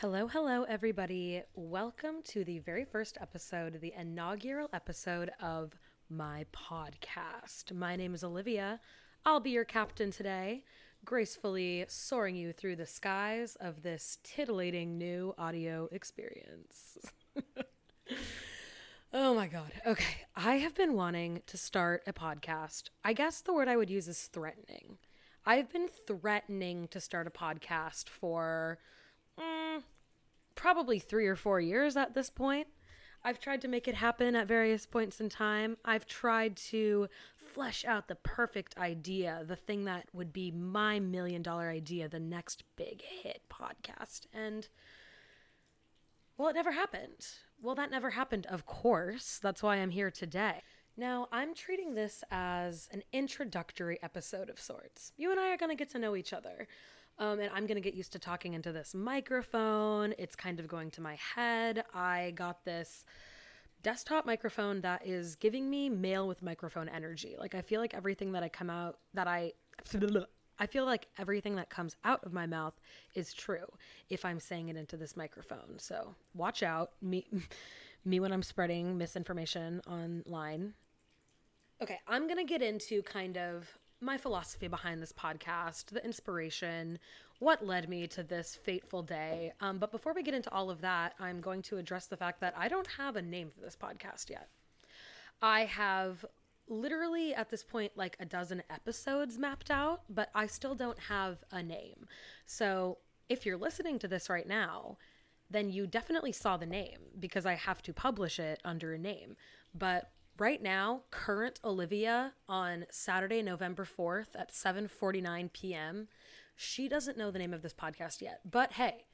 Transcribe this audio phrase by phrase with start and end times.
[0.00, 1.42] Hello, hello, everybody.
[1.56, 5.72] Welcome to the very first episode, the inaugural episode of
[6.08, 7.74] my podcast.
[7.74, 8.78] My name is Olivia.
[9.26, 10.62] I'll be your captain today,
[11.04, 16.96] gracefully soaring you through the skies of this titillating new audio experience.
[19.12, 19.72] oh my God.
[19.84, 20.26] Okay.
[20.36, 22.90] I have been wanting to start a podcast.
[23.02, 24.98] I guess the word I would use is threatening.
[25.44, 28.78] I've been threatening to start a podcast for
[29.38, 29.82] mm,
[30.54, 32.68] probably three or four years at this point.
[33.24, 35.76] I've tried to make it happen at various points in time.
[35.84, 37.08] I've tried to
[37.52, 42.20] flesh out the perfect idea, the thing that would be my million dollar idea, the
[42.20, 44.26] next big hit podcast.
[44.32, 44.68] And,
[46.36, 47.26] well, it never happened.
[47.60, 49.40] Well, that never happened, of course.
[49.42, 50.62] That's why I'm here today.
[50.96, 55.12] Now, I'm treating this as an introductory episode of sorts.
[55.16, 56.66] You and I are going to get to know each other.
[57.18, 60.14] Um, and I'm going to get used to talking into this microphone.
[60.18, 61.84] It's kind of going to my head.
[61.92, 63.04] I got this
[63.82, 67.36] desktop microphone that is giving me male with microphone energy.
[67.38, 69.52] Like I feel like everything that I come out that I
[70.60, 72.74] I feel like everything that comes out of my mouth
[73.14, 73.66] is true
[74.10, 75.78] if I'm saying it into this microphone.
[75.78, 77.26] So, watch out me
[78.04, 80.74] me when I'm spreading misinformation online.
[81.80, 86.98] Okay, I'm going to get into kind of my philosophy behind this podcast, the inspiration,
[87.38, 89.52] what led me to this fateful day.
[89.60, 92.40] Um, but before we get into all of that, I'm going to address the fact
[92.40, 94.48] that I don't have a name for this podcast yet.
[95.40, 96.24] I have
[96.68, 101.38] literally at this point like a dozen episodes mapped out, but I still don't have
[101.50, 102.06] a name.
[102.46, 104.98] So if you're listening to this right now,
[105.50, 109.36] then you definitely saw the name because I have to publish it under a name.
[109.74, 116.08] But right now, current Olivia on Saturday, November 4th at 7:49 p.m.
[116.56, 118.40] She doesn't know the name of this podcast yet.
[118.48, 119.06] But hey,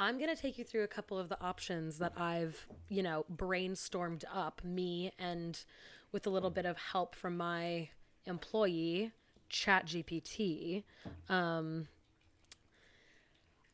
[0.00, 3.26] I'm going to take you through a couple of the options that I've, you know,
[3.34, 5.62] brainstormed up me and
[6.12, 7.88] with a little bit of help from my
[8.24, 9.12] employee,
[9.50, 10.84] ChatGPT.
[11.28, 11.88] Um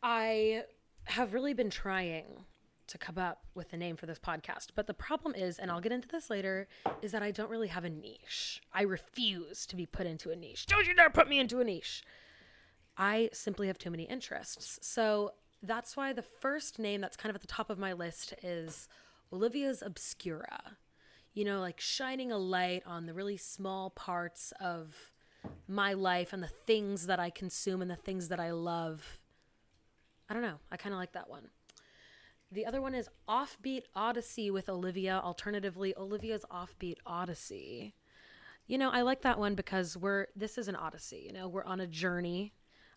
[0.03, 0.65] I
[1.05, 2.45] have really been trying
[2.87, 4.69] to come up with a name for this podcast.
[4.75, 6.69] But the problem is, and I'll get into this later,
[7.03, 8.61] is that I don't really have a niche.
[8.73, 10.67] I refuse to be put into a niche.
[10.67, 12.03] Don't you dare put me into a niche.
[12.97, 14.79] I simply have too many interests.
[14.83, 18.35] So that's why the first name that's kind of at the top of my list
[18.43, 18.89] is
[19.33, 20.77] Olivia's Obscura.
[21.33, 25.11] You know, like shining a light on the really small parts of
[25.67, 29.19] my life and the things that I consume and the things that I love.
[30.29, 30.59] I don't know.
[30.71, 31.49] I kind of like that one.
[32.55, 35.21] The other one is Offbeat Odyssey with Olivia.
[35.25, 37.97] Alternatively, Olivia's Offbeat Odyssey.
[38.69, 41.25] You know, I like that one because we're this is an odyssey.
[41.27, 42.53] You know, we're on a journey.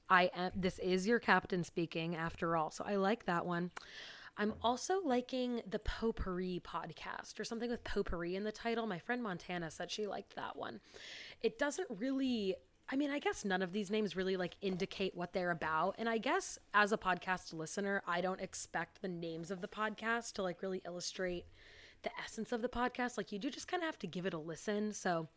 [0.09, 0.51] I am.
[0.55, 2.69] This is your captain speaking, after all.
[2.69, 3.71] So I like that one.
[4.37, 8.85] I'm also liking the Potpourri podcast or something with potpourri in the title.
[8.85, 10.81] My friend Montana said she liked that one.
[11.41, 12.55] It doesn't really
[12.89, 15.95] I mean, I guess none of these names really like indicate what they're about.
[15.97, 20.33] And I guess as a podcast listener, I don't expect the names of the podcast
[20.33, 21.45] to like really illustrate
[22.03, 23.17] the essence of the podcast.
[23.17, 24.93] Like you do just kind of have to give it a listen.
[24.93, 25.27] So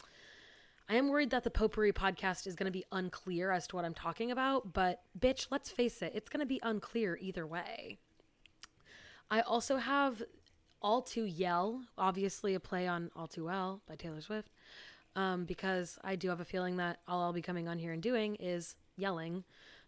[0.89, 3.85] I am worried that the Potpourri podcast is going to be unclear as to what
[3.85, 4.73] I'm talking about.
[4.73, 7.99] But bitch, let's face it, it's going to be unclear either way.
[9.29, 10.23] I also have
[10.81, 14.51] All Too Yell, obviously a play on All Too Well by Taylor Swift
[15.17, 18.03] um, because I do have a feeling that all I'll be coming on here and
[18.03, 19.45] doing is yelling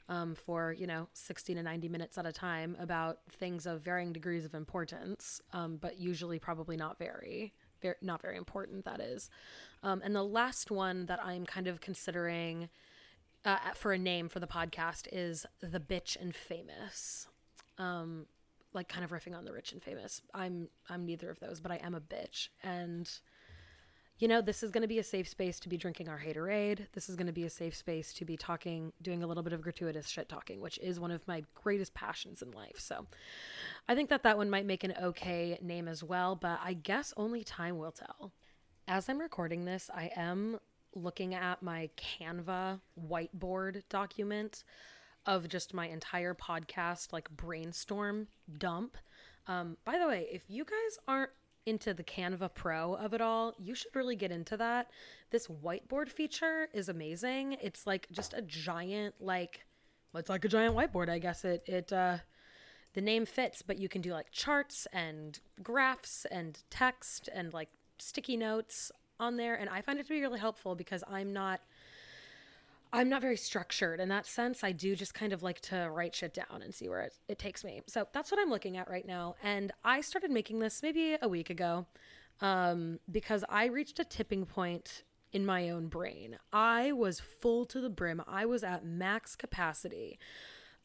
[0.08, 4.12] um, for you know 60 to 90 minutes at a time about things of varying
[4.12, 8.84] degrees of importance, um, but usually probably not very, very not very important.
[8.84, 9.30] That is,
[9.82, 12.68] um, and the last one that I'm kind of considering.
[13.44, 17.26] Uh, for a name for the podcast is the bitch and famous
[17.76, 18.24] um
[18.72, 21.72] like kind of riffing on the rich and famous i'm i'm neither of those but
[21.72, 23.18] i am a bitch and
[24.18, 26.86] you know, this is going to be a safe space to be drinking our haterade.
[26.92, 29.52] This is going to be a safe space to be talking, doing a little bit
[29.52, 32.78] of gratuitous shit talking, which is one of my greatest passions in life.
[32.78, 33.06] So
[33.88, 37.12] I think that that one might make an okay name as well, but I guess
[37.16, 38.32] only time will tell.
[38.86, 40.58] As I'm recording this, I am
[40.94, 44.64] looking at my Canva whiteboard document
[45.26, 48.96] of just my entire podcast, like brainstorm dump.
[49.46, 51.30] Um, by the way, if you guys aren't
[51.66, 54.90] into the Canva Pro of it all, you should really get into that.
[55.30, 57.56] This whiteboard feature is amazing.
[57.62, 59.64] It's like just a giant like
[60.14, 62.18] it's like a giant whiteboard, I guess it it uh
[62.94, 67.70] the name fits, but you can do like charts and graphs and text and like
[67.98, 71.60] sticky notes on there and I find it to be really helpful because I'm not
[72.92, 74.62] I'm not very structured in that sense.
[74.62, 77.38] I do just kind of like to write shit down and see where it, it
[77.38, 77.80] takes me.
[77.86, 79.36] So that's what I'm looking at right now.
[79.42, 81.86] And I started making this maybe a week ago
[82.40, 86.36] um, because I reached a tipping point in my own brain.
[86.52, 90.18] I was full to the brim, I was at max capacity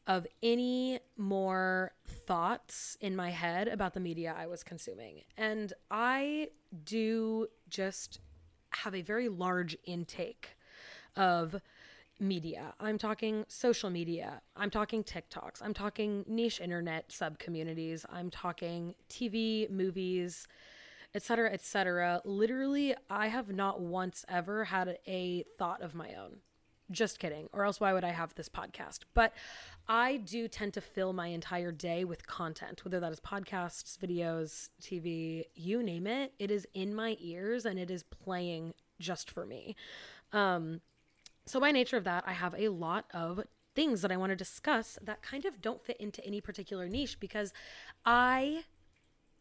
[0.06, 5.20] of any more thoughts in my head about the media I was consuming.
[5.36, 6.48] And I
[6.84, 8.20] do just
[8.70, 10.56] have a very large intake
[11.14, 11.60] of
[12.20, 12.74] media.
[12.80, 14.40] I'm talking social media.
[14.56, 15.62] I'm talking TikToks.
[15.62, 18.04] I'm talking niche internet sub communities.
[18.10, 20.46] I'm talking TV, movies,
[21.14, 22.20] etc., etc.
[22.24, 26.38] Literally, I have not once ever had a thought of my own.
[26.90, 27.48] Just kidding.
[27.52, 29.00] Or else why would I have this podcast?
[29.12, 29.34] But
[29.88, 34.70] I do tend to fill my entire day with content, whether that is podcasts, videos,
[34.80, 36.32] TV, you name it.
[36.38, 39.76] It is in my ears and it is playing just for me.
[40.32, 40.80] Um,
[41.48, 43.40] so, by nature of that, I have a lot of
[43.74, 47.20] things that I want to discuss that kind of don't fit into any particular niche
[47.20, 47.52] because
[48.04, 48.64] I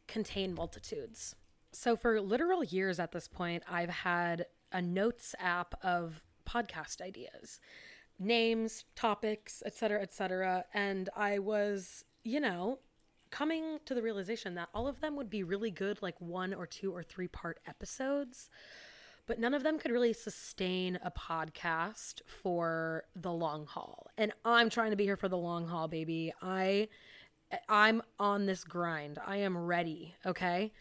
[0.08, 1.36] contain multitudes.
[1.72, 7.60] So, for literal years at this point, I've had a notes app of podcast ideas,
[8.20, 10.66] names, topics, etc., etc.
[10.74, 12.80] And I was, you know,
[13.32, 16.66] coming to the realization that all of them would be really good, like one or
[16.66, 18.50] two or three part episodes
[19.28, 24.08] but none of them could really sustain a podcast for the long haul.
[24.18, 26.34] And I'm trying to be here for the long haul, baby.
[26.42, 26.88] I
[27.70, 29.20] I'm on this grind.
[29.26, 30.72] I am ready, okay?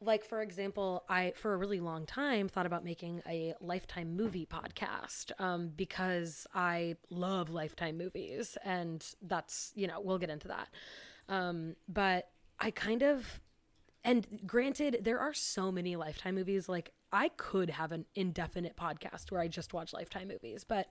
[0.00, 4.46] Like for example, I for a really long time thought about making a lifetime movie
[4.46, 10.68] podcast um, because I love lifetime movies, and that's you know we'll get into that.
[11.28, 12.28] Um, but
[12.58, 13.40] I kind of
[14.04, 16.68] and granted, there are so many Lifetime movies.
[16.68, 20.86] Like, I could have an indefinite podcast where I just watch Lifetime movies, but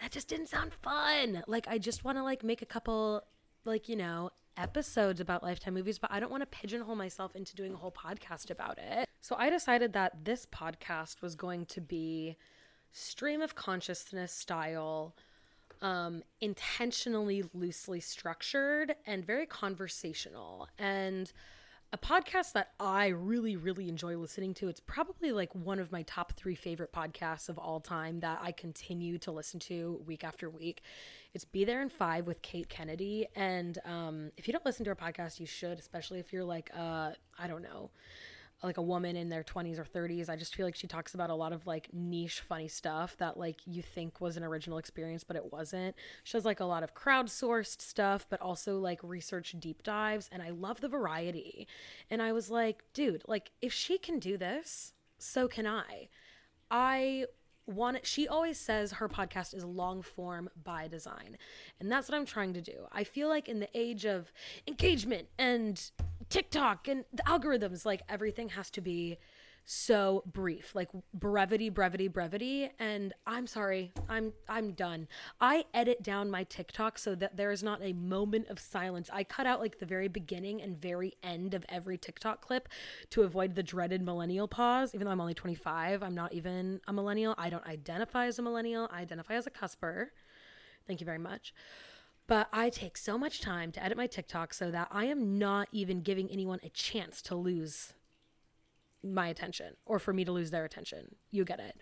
[0.00, 1.42] that just didn't sound fun.
[1.46, 3.24] Like, I just want to like make a couple,
[3.64, 7.54] like, you know, episodes about Lifetime movies, but I don't want to pigeonhole myself into
[7.54, 9.08] doing a whole podcast about it.
[9.20, 12.36] So I decided that this podcast was going to be
[12.92, 15.14] stream of consciousness style,
[15.82, 20.68] um, intentionally loosely structured, and very conversational.
[20.78, 21.32] And
[21.92, 24.68] a podcast that I really, really enjoy listening to.
[24.68, 28.52] It's probably like one of my top three favorite podcasts of all time that I
[28.52, 30.82] continue to listen to week after week.
[31.32, 33.26] It's Be There in Five with Kate Kennedy.
[33.34, 36.70] And um, if you don't listen to her podcast, you should, especially if you're like,
[36.76, 37.90] uh, I don't know,
[38.62, 40.28] like a woman in their 20s or 30s.
[40.28, 43.36] I just feel like she talks about a lot of like niche funny stuff that
[43.36, 45.94] like you think was an original experience but it wasn't.
[46.24, 50.42] She has like a lot of crowdsourced stuff but also like research deep dives and
[50.42, 51.68] I love the variety.
[52.10, 56.08] And I was like, dude, like if she can do this, so can I.
[56.70, 57.26] I
[57.66, 61.36] want she always says her podcast is long form by design
[61.78, 64.32] and that's what i'm trying to do i feel like in the age of
[64.66, 65.90] engagement and
[66.28, 69.18] tiktok and the algorithms like everything has to be
[69.70, 72.70] so brief like brevity brevity brevity.
[72.78, 75.06] And i'm sorry i'm i'm done.
[75.42, 79.10] I edit down my tiktok so that there is not a moment of silence.
[79.12, 82.70] I cut out like the very beginning and very end of every tiktok clip
[83.10, 84.94] to avoid the dreaded millennial pause.
[84.94, 87.34] Even though i'm only 25 i'm not even a millennial.
[87.36, 88.88] I don't identify as a millennial.
[88.90, 90.12] I identify as a cusper.
[90.86, 91.52] Thank you very much
[92.28, 95.68] but I take so much time to edit my TikTok so that I am not
[95.72, 97.94] even giving anyone a chance to lose
[99.02, 101.16] my attention or for me to lose their attention.
[101.30, 101.76] You get it.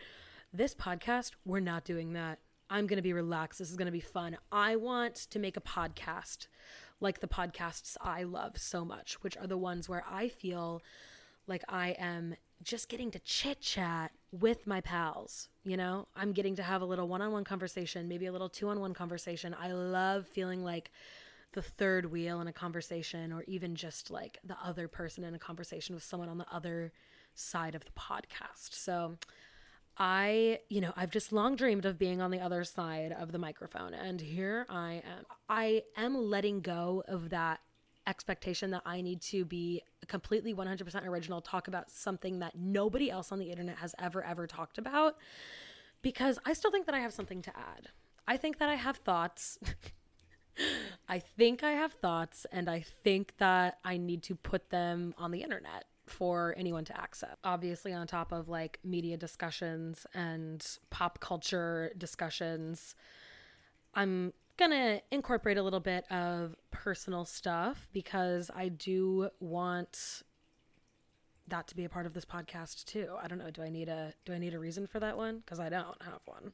[0.53, 2.39] This podcast, we're not doing that.
[2.71, 3.59] I'm going to be relaxed.
[3.59, 4.39] This is going to be fun.
[4.53, 6.47] I want to make a podcast
[7.01, 10.81] like the podcasts I love so much, which are the ones where I feel
[11.49, 15.49] like I am just getting to chit chat with my pals.
[15.65, 18.49] You know, I'm getting to have a little one on one conversation, maybe a little
[18.49, 19.55] two on one conversation.
[19.59, 20.91] I love feeling like
[21.53, 25.39] the third wheel in a conversation or even just like the other person in a
[25.39, 26.93] conversation with someone on the other
[27.35, 28.73] side of the podcast.
[28.73, 29.17] So
[29.97, 33.39] I, you know, I've just long dreamed of being on the other side of the
[33.39, 35.25] microphone and here I am.
[35.49, 37.61] I am letting go of that
[38.07, 43.33] expectation that I need to be completely 100% original, talk about something that nobody else
[43.33, 45.17] on the internet has ever ever talked about
[46.03, 47.89] because I still think that I have something to add.
[48.29, 49.59] I think that I have thoughts
[51.09, 55.31] I think I have thoughts, and I think that I need to put them on
[55.31, 57.37] the internet for anyone to access.
[57.45, 62.95] Obviously, on top of like media discussions and pop culture discussions,
[63.95, 70.23] I'm gonna incorporate a little bit of personal stuff because I do want
[71.49, 73.11] that to be a part of this podcast too.
[73.23, 73.51] I don't know.
[73.51, 75.39] Do I need a do I need a reason for that one?
[75.39, 76.53] Because I don't have one.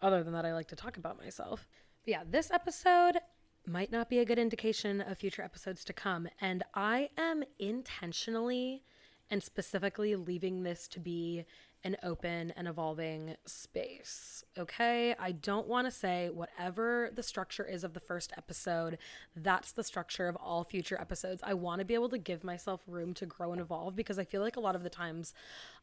[0.00, 1.66] Other than that, I like to talk about myself.
[2.04, 3.18] But yeah, this episode
[3.66, 8.82] might not be a good indication of future episodes to come, and I am intentionally
[9.30, 11.44] and specifically leaving this to be
[11.84, 14.44] an open and evolving space.
[14.58, 15.14] Okay.
[15.18, 18.98] I don't want to say whatever the structure is of the first episode,
[19.36, 21.40] that's the structure of all future episodes.
[21.44, 24.24] I want to be able to give myself room to grow and evolve because I
[24.24, 25.32] feel like a lot of the times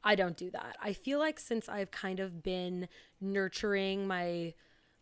[0.04, 0.76] I don't do that.
[0.82, 2.90] I feel like since I've kind of been
[3.22, 4.54] nurturing my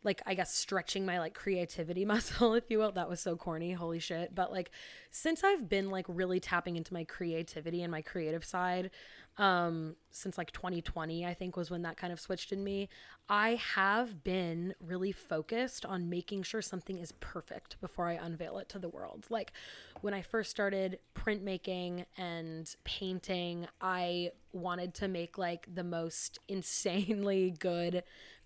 [0.04, 2.92] like I guess stretching my like creativity muscle, if you will.
[2.92, 4.36] That was so corny, holy shit.
[4.36, 4.72] But like
[5.12, 8.92] since I've been like really tapping into my creativity and my creative side,
[9.38, 12.88] um, since like 2020, I think was when that kind of switched in me,
[13.28, 18.70] I have been really focused on making sure something is perfect before I unveil it
[18.70, 19.26] to the world.
[19.30, 19.54] Like
[20.02, 27.56] when I first started printmaking and painting, I wanted to make like the most insanely
[27.58, 28.04] good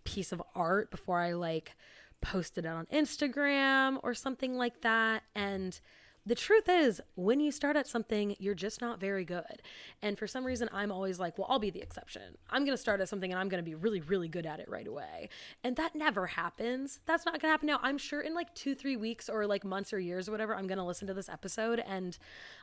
[0.08, 1.76] piece of art before I like
[2.22, 5.24] posted it on Instagram or something like that.
[5.36, 5.78] And
[6.26, 9.62] the truth is, when you start at something, you're just not very good.
[10.02, 12.38] And for some reason, I'm always like, well, I'll be the exception.
[12.50, 14.60] I'm going to start at something and I'm going to be really, really good at
[14.60, 15.30] it right away.
[15.64, 17.00] And that never happens.
[17.06, 17.80] That's not going to happen now.
[17.82, 20.68] I'm sure in like two, three weeks or like months or years or whatever, I'm
[20.68, 22.18] going to listen to this episode and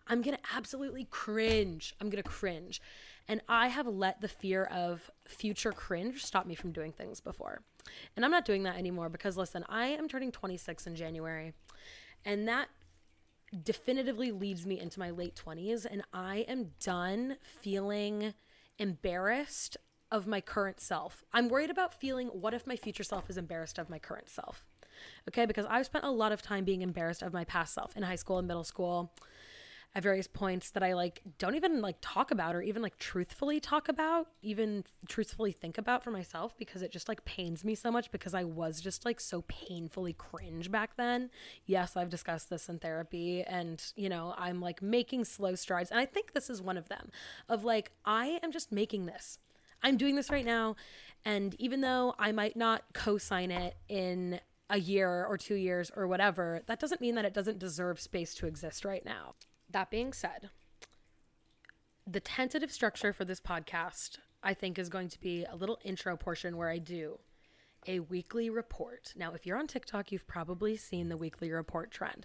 [0.09, 1.95] I'm going to absolutely cringe.
[2.01, 2.83] I'm going to cringe.
[3.29, 7.63] And I have let the fear of future cringe stop me from doing things before.
[8.17, 11.55] And I'm not doing that anymore because, listen, I am turning 26 in January.
[12.25, 12.69] And that
[13.63, 15.87] definitively leads me into my late 20s.
[15.91, 18.35] And I am done feeling
[18.79, 19.77] embarrassed
[20.11, 21.25] of my current self.
[21.33, 24.65] I'm worried about feeling what if my future self is embarrassed of my current self?
[25.29, 28.03] Okay, because I've spent a lot of time being embarrassed of my past self in
[28.03, 29.13] high school and middle school
[29.95, 33.61] at various points that I like don't even like talk about or even like truthfully
[33.61, 37.93] talk about, even truthfully think about for myself because it just like pains me so
[37.93, 41.31] much because I was just like so painfully cringe back then.
[41.65, 46.01] Yes, I've discussed this in therapy and you know, I'm like making slow strides and
[46.01, 47.11] I think this is one of them
[47.49, 49.39] of like I am just making this.
[49.81, 50.75] I'm doing this right now
[51.25, 56.09] and even though I might not co-sign it in a year or 2 years or
[56.09, 59.35] whatever, that doesn't mean that it doesn't deserve space to exist right now.
[59.75, 60.51] That being said,
[62.07, 66.17] the tentative structure for this podcast, I think, is going to be a little intro
[66.17, 67.19] portion where I do
[67.85, 69.13] a weekly report.
[69.17, 72.25] Now, if you're on TikTok, you've probably seen the weekly report trend.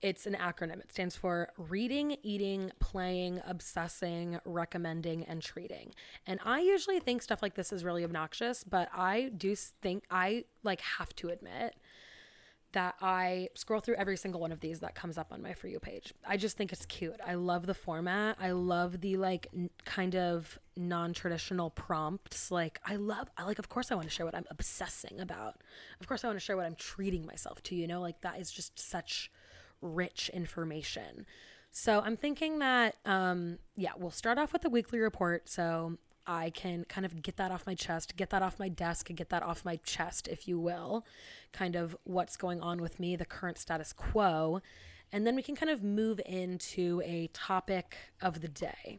[0.00, 0.78] It's an acronym.
[0.78, 5.92] It stands for reading, eating, playing, obsessing, recommending, and treating.
[6.24, 10.44] And I usually think stuff like this is really obnoxious, but I do think I
[10.62, 11.74] like have to admit
[12.76, 15.66] that I scroll through every single one of these that comes up on my For
[15.66, 16.12] You page.
[16.28, 17.18] I just think it's cute.
[17.26, 18.36] I love the format.
[18.38, 22.50] I love the like n- kind of non-traditional prompts.
[22.50, 25.54] Like I love I like of course I want to share what I'm obsessing about.
[26.02, 28.02] Of course I want to share what I'm treating myself to, you know?
[28.02, 29.30] Like that is just such
[29.80, 31.24] rich information.
[31.70, 35.48] So I'm thinking that um yeah, we'll start off with the weekly report.
[35.48, 39.08] So I can kind of get that off my chest, get that off my desk,
[39.14, 41.04] get that off my chest, if you will,
[41.52, 44.60] kind of what's going on with me, the current status quo.
[45.12, 48.98] And then we can kind of move into a topic of the day.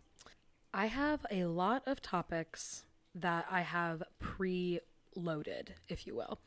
[0.74, 4.80] I have a lot of topics that I have pre
[5.16, 6.40] loaded, if you will.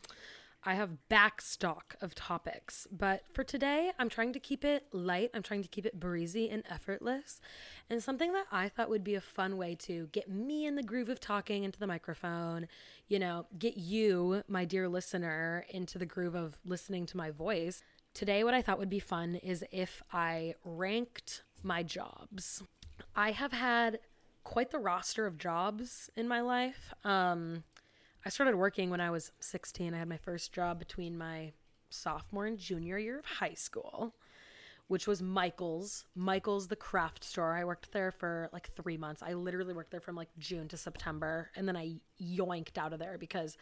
[0.62, 5.30] I have back stock of topics, but for today, I'm trying to keep it light.
[5.32, 7.40] I'm trying to keep it breezy and effortless.
[7.88, 10.82] And something that I thought would be a fun way to get me in the
[10.82, 12.68] groove of talking into the microphone,
[13.08, 17.82] you know, get you, my dear listener, into the groove of listening to my voice.
[18.12, 22.62] Today, what I thought would be fun is if I ranked my jobs.
[23.16, 24.00] I have had
[24.44, 26.92] quite the roster of jobs in my life.
[27.04, 27.64] Um,
[28.24, 29.94] I started working when I was 16.
[29.94, 31.52] I had my first job between my
[31.88, 34.14] sophomore and junior year of high school,
[34.88, 36.04] which was Michael's.
[36.14, 37.54] Michael's, the craft store.
[37.54, 39.22] I worked there for like three months.
[39.22, 41.50] I literally worked there from like June to September.
[41.56, 43.56] And then I yoinked out of there because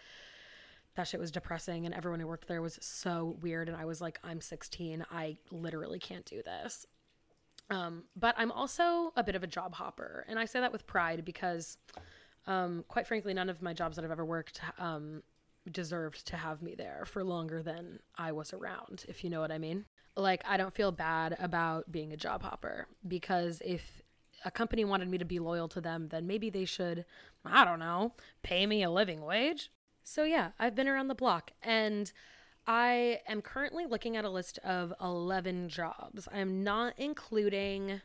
[0.96, 3.68] that shit was depressing and everyone who worked there was so weird.
[3.68, 5.06] And I was like, I'm 16.
[5.12, 6.84] I literally can't do this.
[7.70, 10.24] Um, but I'm also a bit of a job hopper.
[10.28, 11.76] And I say that with pride because
[12.48, 15.22] um, quite frankly, none of my jobs that I've ever worked um,
[15.70, 19.52] deserved to have me there for longer than I was around, if you know what
[19.52, 19.84] I mean.
[20.16, 24.02] Like, I don't feel bad about being a job hopper because if
[24.46, 27.04] a company wanted me to be loyal to them, then maybe they should,
[27.44, 29.70] I don't know, pay me a living wage.
[30.02, 32.10] So, yeah, I've been around the block and
[32.66, 36.26] I am currently looking at a list of 11 jobs.
[36.32, 38.00] I am not including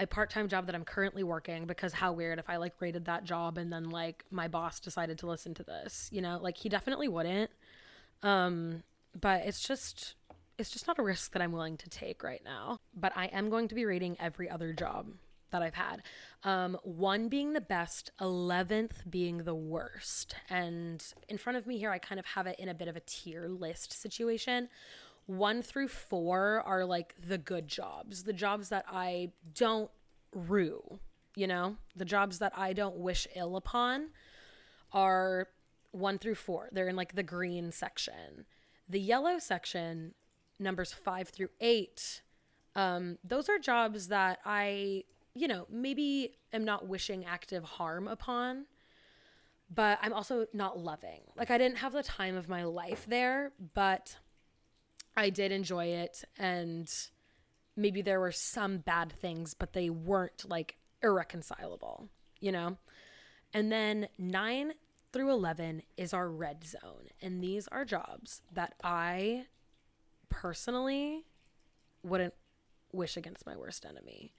[0.00, 3.24] a part-time job that I'm currently working because how weird if I like rated that
[3.24, 6.38] job and then like my boss decided to listen to this, you know?
[6.40, 7.50] Like he definitely wouldn't.
[8.22, 8.82] Um
[9.18, 10.14] but it's just
[10.58, 12.78] it's just not a risk that I'm willing to take right now.
[12.94, 15.06] But I am going to be rating every other job
[15.50, 16.02] that I've had.
[16.44, 20.34] Um, one being the best, 11th being the worst.
[20.48, 22.96] And in front of me here, I kind of have it in a bit of
[22.96, 24.68] a tier list situation.
[25.26, 29.90] One through four are like the good jobs, the jobs that I don't
[30.34, 30.98] rue,
[31.36, 34.10] you know, the jobs that I don't wish ill upon
[34.92, 35.48] are
[35.92, 36.68] one through four.
[36.72, 38.46] They're in like the green section.
[38.88, 40.14] The yellow section,
[40.58, 42.22] numbers five through eight,
[42.74, 48.66] um, those are jobs that I you know, maybe am not wishing active harm upon,
[49.72, 51.20] but I'm also not loving.
[51.36, 54.16] Like I didn't have the time of my life there, but
[55.16, 56.92] I did enjoy it and
[57.76, 62.08] maybe there were some bad things, but they weren't like irreconcilable,
[62.40, 62.76] you know?
[63.52, 64.72] And then 9
[65.12, 67.08] through 11 is our red zone.
[67.20, 69.46] And these are jobs that I
[70.28, 71.24] personally
[72.02, 72.34] wouldn't
[72.92, 74.32] wish against my worst enemy.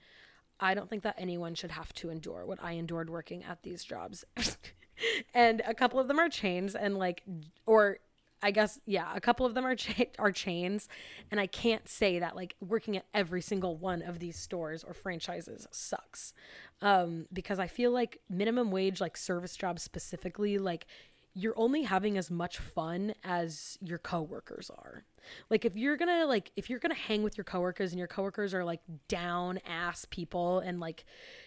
[0.58, 3.84] I don't think that anyone should have to endure what I endured working at these
[3.84, 4.24] jobs.
[5.34, 7.22] and a couple of them are chains and like
[7.66, 7.98] or
[8.42, 10.88] I guess yeah, a couple of them are cha- are chains,
[11.30, 14.94] and I can't say that like working at every single one of these stores or
[14.94, 16.34] franchises sucks,
[16.80, 20.86] um, because I feel like minimum wage like service jobs specifically like
[21.34, 25.04] you're only having as much fun as your coworkers are.
[25.48, 28.52] Like if you're gonna like if you're gonna hang with your coworkers and your coworkers
[28.52, 31.04] are like down ass people and like,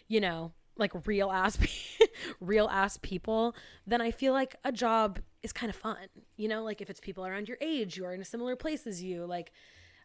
[0.08, 1.58] you know, like real ass
[2.40, 3.56] real ass people,
[3.88, 5.98] then I feel like a job is kind of fun.
[6.38, 8.86] You know, like if it's people around your age who are in a similar place
[8.88, 9.52] as you, like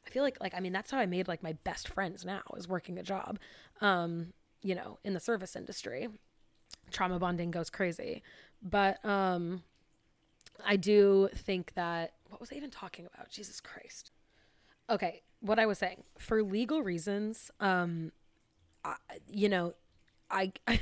[0.06, 2.42] I feel like like I mean that's how I made like my best friends now
[2.56, 3.38] is working a job.
[3.80, 6.08] Um, you know, in the service industry.
[6.90, 8.22] Trauma bonding goes crazy.
[8.62, 9.62] But um
[10.64, 13.30] I do think that what was I even talking about?
[13.30, 14.10] Jesus Christ.
[14.88, 18.12] Okay, what I was saying for legal reasons, um,
[18.84, 18.96] I,
[19.28, 19.74] you know,
[20.30, 20.52] I.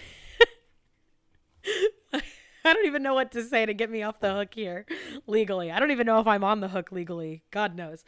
[2.65, 4.85] I don't even know what to say to get me off the hook here
[5.27, 5.71] legally.
[5.71, 7.43] I don't even know if I'm on the hook legally.
[7.51, 8.05] God knows.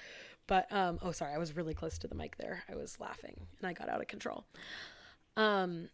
[0.46, 2.64] But um oh sorry, I was really close to the mic there.
[2.70, 4.44] I was laughing and I got out of control.
[5.36, 5.88] Um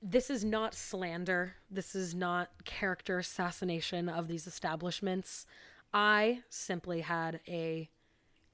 [0.00, 1.54] this is not slander.
[1.70, 5.46] This is not character assassination of these establishments.
[5.94, 7.88] I simply had a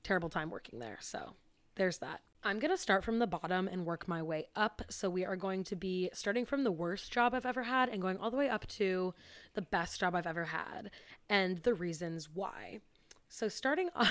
[0.02, 0.98] terrible time working there.
[1.00, 1.35] So
[1.74, 2.20] there's that.
[2.44, 4.83] I'm going to start from the bottom and work my way up.
[4.88, 8.01] So we are going to be starting from the worst job I've ever had and
[8.01, 9.14] going all the way up to
[9.55, 10.90] the best job I've ever had
[11.29, 12.81] and the reasons why.
[13.29, 14.09] So starting on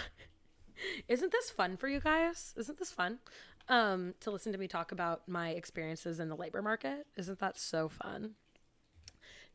[1.08, 2.54] Isn't this fun for you guys?
[2.58, 3.20] Isn't this fun?
[3.70, 7.08] um, to listen to me talk about my experiences in the labor market.
[7.16, 8.36] Isn't that so fun?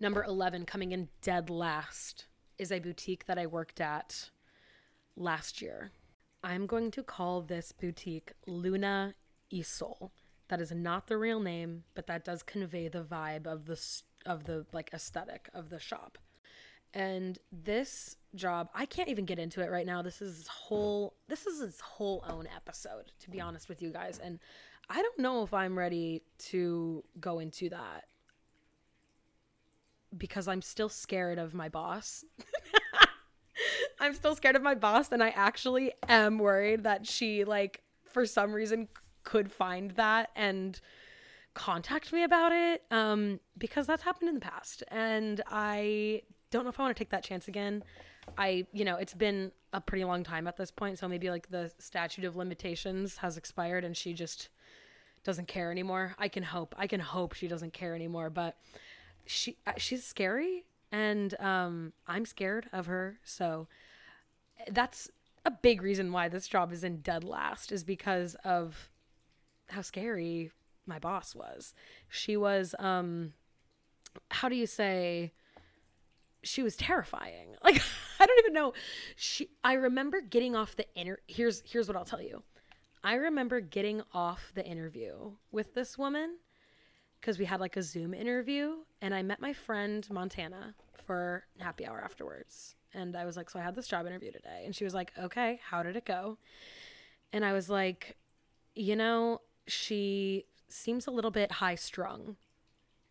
[0.01, 2.27] Number 11, coming in dead last,
[2.59, 4.31] is a boutique that I worked at
[5.17, 5.93] last year.
[6.43, 9.15] I'm going to call this boutique Luna
[9.53, 10.11] Isol.
[10.49, 13.81] That is not the real name, but that does convey the vibe of the
[14.27, 16.19] of the like aesthetic of the shop.
[16.95, 20.03] And this job, I can't even get into it right now.
[20.03, 24.19] This is whole this is its whole own episode, to be honest with you guys.
[24.19, 24.41] And
[24.91, 28.05] I don't know if I'm ready to go into that
[30.17, 32.25] because I'm still scared of my boss.
[34.01, 38.27] I'm still scared of my boss and I actually am worried that she like for
[38.27, 38.89] some reason
[39.25, 40.81] could find that and
[41.55, 46.71] contact me about it um because that's happened in the past and I don't know
[46.71, 47.83] if I want to take that chance again.
[48.39, 51.51] I, you know, it's been a pretty long time at this point, so maybe like
[51.51, 54.51] the statute of limitations has expired and she just
[55.25, 56.15] doesn't care anymore.
[56.19, 56.75] I can hope.
[56.79, 58.57] I can hope she doesn't care anymore, but
[59.25, 63.19] she uh, she's scary and um I'm scared of her.
[63.25, 63.67] So
[64.71, 65.11] that's
[65.45, 68.91] a big reason why this job is in dead last is because of
[69.71, 70.53] how scary
[70.87, 71.75] my boss was.
[72.09, 73.33] She was um
[74.31, 75.33] how do you say
[76.45, 77.57] she was terrifying.
[77.65, 77.81] Like
[78.21, 78.73] I don't even know.
[79.17, 82.43] She I remember getting off the inter here's here's what I'll tell you.
[83.03, 86.37] I remember getting off the interview with this woman
[87.21, 91.87] because we had like a Zoom interview and I met my friend Montana for happy
[91.87, 92.75] hour afterwards.
[92.95, 94.63] And I was like, So I had this job interview today.
[94.65, 96.39] And she was like, Okay, how did it go?
[97.33, 98.17] And I was like,
[98.75, 102.37] You know, she seems a little bit high strung.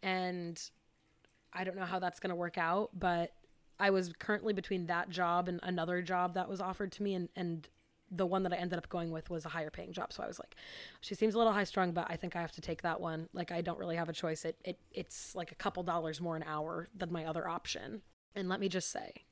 [0.03, 0.61] And
[1.53, 3.33] I don't know how that's going to work out, but
[3.79, 7.29] I was currently between that job and another job that was offered to me and
[7.35, 7.67] and
[8.11, 10.11] the one that I ended up going with was a higher paying job.
[10.11, 10.55] So I was like,
[10.99, 13.29] she seems a little high strung, but I think I have to take that one.
[13.33, 14.43] Like I don't really have a choice.
[14.45, 18.01] It it it's like a couple dollars more an hour than my other option.
[18.35, 19.25] And let me just say,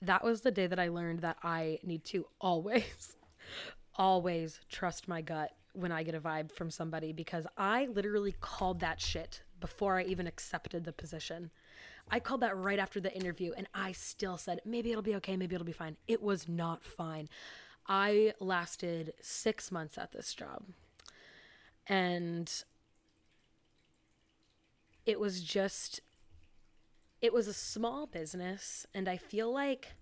[0.00, 3.16] that was the day that I learned that I need to always,
[3.94, 8.80] always trust my gut when I get a vibe from somebody because I literally called
[8.80, 11.50] that shit before I even accepted the position.
[12.10, 15.36] I called that right after the interview and I still said, maybe it'll be okay,
[15.36, 15.96] maybe it'll be fine.
[16.06, 17.28] It was not fine.
[17.88, 20.64] I lasted six months at this job
[21.86, 22.64] and
[25.06, 26.00] it was just,
[27.22, 28.86] it was a small business.
[28.94, 29.92] And I feel like,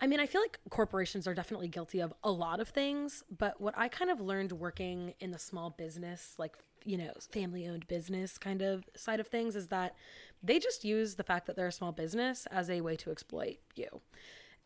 [0.00, 3.60] I mean, I feel like corporations are definitely guilty of a lot of things, but
[3.60, 7.88] what I kind of learned working in the small business, like, you know, family owned
[7.88, 9.96] business kind of side of things is that
[10.44, 13.56] they just use the fact that they're a small business as a way to exploit
[13.74, 14.00] you.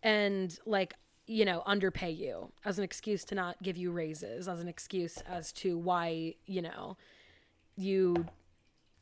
[0.02, 0.92] And like,
[1.32, 5.16] you know, underpay you as an excuse to not give you raises, as an excuse
[5.26, 6.98] as to why, you know,
[7.74, 8.26] you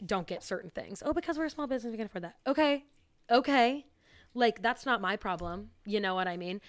[0.07, 1.03] don't get certain things.
[1.05, 2.37] Oh, because we're a small business, we can afford that.
[2.47, 2.85] Okay.
[3.31, 3.85] Okay.
[4.33, 5.71] Like that's not my problem.
[5.85, 6.61] You know what I mean?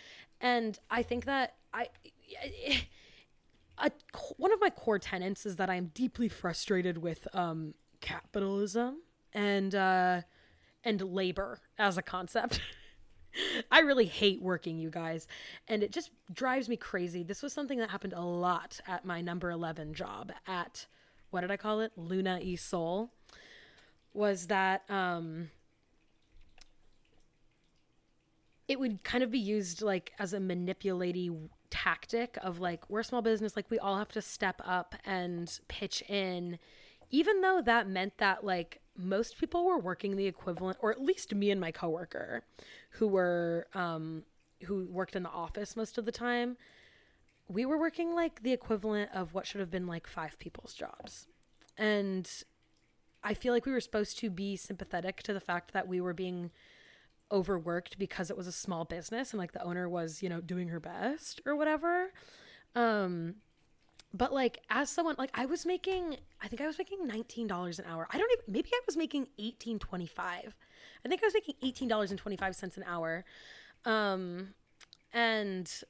[0.42, 1.90] And I think that I,
[3.78, 3.92] a,
[4.38, 10.22] one of my core tenets is that I'm deeply frustrated with um, capitalism and uh,
[10.84, 12.62] and labor as a concept.
[13.72, 15.28] I really hate working, you guys,
[15.68, 17.24] and it just drives me crazy.
[17.24, 20.86] This was something that happened a lot at my number 11 job at
[21.30, 21.94] what did I call it?
[21.96, 23.12] Luna E Soul.
[24.14, 25.50] Was that um
[28.68, 33.04] it would kind of be used like as a manipulating tactic of like we're a
[33.04, 36.60] small business like we all have to step up and pitch in
[37.10, 41.34] even though that meant that like most people were working the equivalent or at least
[41.34, 42.44] me and my coworker
[42.92, 44.24] who were um
[44.66, 46.58] who worked in the office most of the time
[47.52, 51.28] we were working like the equivalent of what should have been like five people's jobs.
[51.78, 52.30] And
[53.24, 56.14] i feel like we were supposed to be sympathetic to the fact that we were
[56.14, 56.50] being
[57.32, 60.70] overworked because it was a small business and like the owner was you know doing
[60.70, 62.12] her best or whatever.
[62.76, 63.36] Um
[64.14, 67.86] but like as someone like i was making i think i was making $19 an
[67.86, 71.56] hour i don't even maybe i was making 18.25 i think i was making
[71.90, 73.26] $18.25 an hour
[73.86, 74.50] um
[75.14, 75.82] and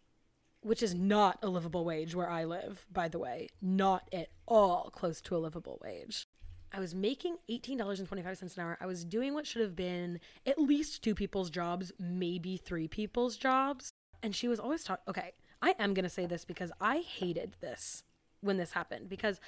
[0.62, 4.90] which is not a livable wage where i live by the way not at all
[4.92, 6.28] close to a livable wage
[6.74, 8.78] I was making $18.25 an hour.
[8.80, 13.36] I was doing what should have been at least two people's jobs, maybe three people's
[13.36, 13.92] jobs.
[14.24, 15.04] And she was always talking.
[15.08, 18.04] Okay, I am going to say this because I hated this
[18.42, 19.40] when this happened because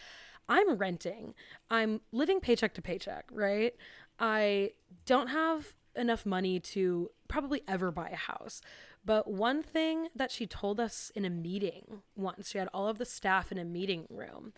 [0.48, 1.34] I'm renting.
[1.70, 3.74] I'm living paycheck to paycheck, right?
[4.20, 4.72] I
[5.06, 8.62] don't have enough money to probably ever buy a house.
[9.06, 12.98] But one thing that she told us in a meeting once, she had all of
[12.98, 14.54] the staff in a meeting room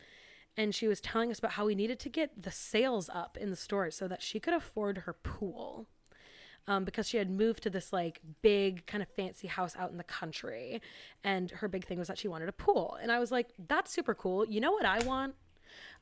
[0.58, 3.50] and she was telling us about how we needed to get the sales up in
[3.50, 5.88] the store so that she could afford her pool.
[6.67, 9.97] Um, because she had moved to this like big kind of fancy house out in
[9.97, 10.82] the country
[11.23, 12.97] and her big thing was that she wanted a pool.
[12.99, 14.45] And i was like that's super cool.
[14.45, 15.36] You know what i want?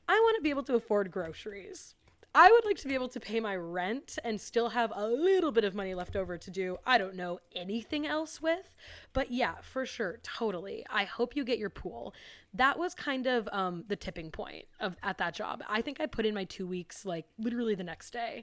[0.08, 1.94] I want to be able to afford groceries
[2.36, 5.52] I would like to be able to pay my rent and still have a little
[5.52, 8.74] bit of money left over to do, I don't know, anything else with.
[9.12, 10.84] But yeah, for sure, totally.
[10.90, 12.12] I hope you get your pool.
[12.52, 15.62] That was kind of um, the tipping point of at that job.
[15.68, 18.42] I think I put in my two weeks like literally the next day.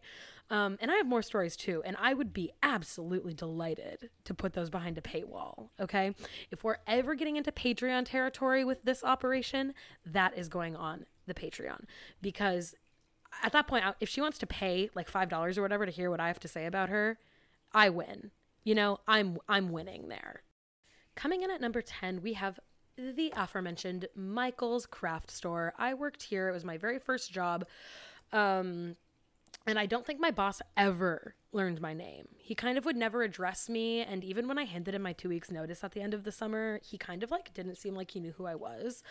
[0.50, 1.82] Um, and I have more stories too.
[1.86, 5.70] And I would be absolutely delighted to put those behind a paywall.
[5.82, 6.16] Okay.
[6.50, 9.74] If we're ever getting into Patreon territory with this operation,
[10.06, 11.84] that is going on the Patreon
[12.22, 12.74] because
[13.44, 16.10] at that point, if she wants to pay like five dollars or whatever to hear
[16.10, 17.18] what I have to say about her,
[17.74, 18.32] I win.
[18.64, 20.44] You know, I'm I'm winning there.
[21.16, 22.60] Coming in at number ten, we have
[22.98, 25.74] the aforementioned Michael's Craft Store.
[25.78, 27.66] I worked here; it was my very first job.
[28.32, 28.96] Um,
[29.68, 32.28] and I don't think my boss ever learned my name.
[32.38, 34.02] He kind of would never address me.
[34.02, 36.32] And even when I handed him my two weeks notice at the end of the
[36.32, 39.04] summer, he kind of like didn't seem like he knew who I was.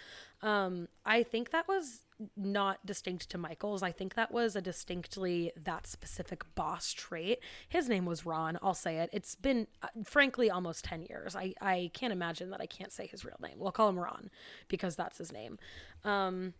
[0.42, 2.00] Um, I think that was
[2.36, 3.82] not distinct to Michael's.
[3.82, 7.40] I think that was a distinctly that specific boss trait.
[7.68, 8.58] His name was Ron.
[8.62, 9.10] I'll say it.
[9.12, 11.34] It's been, uh, frankly, almost 10 years.
[11.34, 13.58] I, I can't imagine that I can't say his real name.
[13.58, 14.30] We'll call him Ron
[14.68, 15.58] because that's his name.
[16.04, 16.54] Um,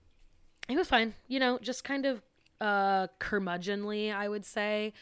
[0.69, 2.23] he was fine, you know, just kind of
[2.61, 4.93] uh curmudgeonly, I would say.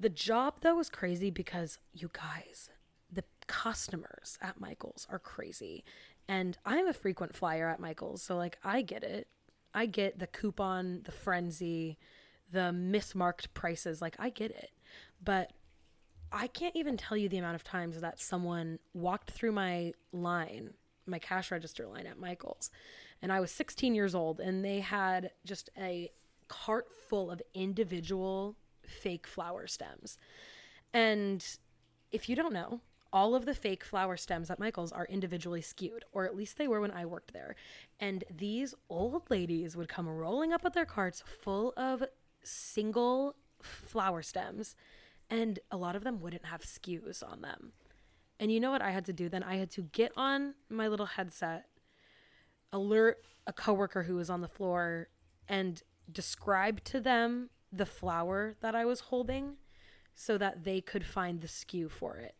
[0.00, 2.70] The job though was crazy because you guys,
[3.10, 5.84] the customers at Michael's are crazy.
[6.28, 9.28] And I'm a frequent flyer at Michael's, so like I get it.
[9.74, 11.98] I get the coupon, the frenzy,
[12.50, 14.70] the mismarked prices, like I get it.
[15.22, 15.52] But
[16.32, 20.74] I can't even tell you the amount of times that someone walked through my line,
[21.06, 22.70] my cash register line at Michael's,
[23.22, 26.10] and I was 16 years old, and they had just a
[26.48, 30.18] cart full of individual fake flower stems.
[30.92, 31.44] And
[32.10, 32.80] if you don't know,
[33.12, 36.68] all of the fake flower stems at Michael's are individually skewed, or at least they
[36.68, 37.56] were when I worked there.
[37.98, 42.04] And these old ladies would come rolling up with their carts full of
[42.42, 44.76] single flower stems,
[45.30, 47.72] and a lot of them wouldn't have SKUs on them.
[48.40, 49.42] And you know what I had to do then?
[49.42, 51.66] I had to get on my little headset,
[52.72, 55.08] alert a coworker who was on the floor,
[55.48, 59.56] and describe to them the flower that I was holding
[60.14, 62.34] so that they could find the SKU for it.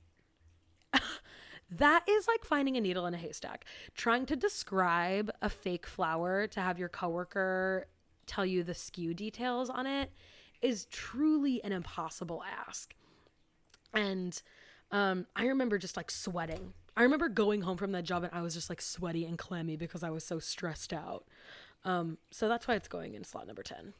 [1.71, 3.65] That is like finding a needle in a haystack.
[3.95, 7.87] Trying to describe a fake flower to have your coworker
[8.27, 10.13] tell you the SKU details on it
[10.63, 12.95] is truly an impossible ask.
[13.95, 14.41] And
[14.91, 16.73] um, I remember just like sweating.
[16.97, 19.77] I remember going home from that job and I was just like sweaty and clammy
[19.77, 21.25] because I was so stressed out.
[21.85, 23.95] Um, so that's why it's going in slot number 10.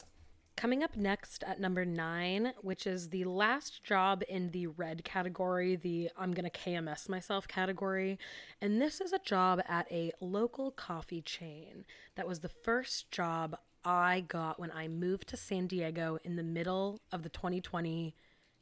[0.59, 5.77] Coming up next at number nine, which is the last job in the red category,
[5.77, 8.19] the I'm to KMS myself category.
[8.61, 11.85] And this is a job at a local coffee chain.
[12.17, 16.43] That was the first job I got when I moved to San Diego in the
[16.43, 18.17] middle of the 2020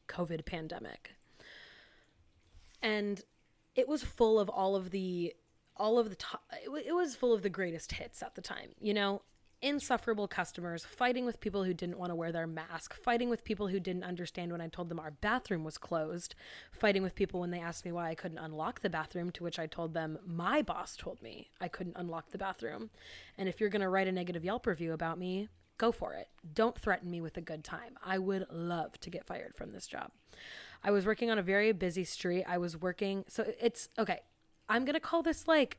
[0.06, 1.14] COVID pandemic.
[2.82, 3.22] And
[3.74, 5.34] it was full of all of the
[5.78, 8.94] all of the top it was full of the greatest hits at the time you
[8.94, 9.20] know
[9.62, 13.68] insufferable customers, fighting with people who didn't want to wear their mask, fighting with people
[13.68, 16.34] who didn't understand when I told them our bathroom was closed,
[16.70, 19.58] fighting with people when they asked me why I couldn't unlock the bathroom, to which
[19.58, 22.90] I told them my boss told me I couldn't unlock the bathroom.
[23.38, 26.28] And if you're going to write a negative Yelp review about me, go for it.
[26.54, 27.98] Don't threaten me with a good time.
[28.04, 30.10] I would love to get fired from this job.
[30.84, 32.44] I was working on a very busy street.
[32.46, 34.20] I was working, so it's okay.
[34.68, 35.78] I'm going to call this like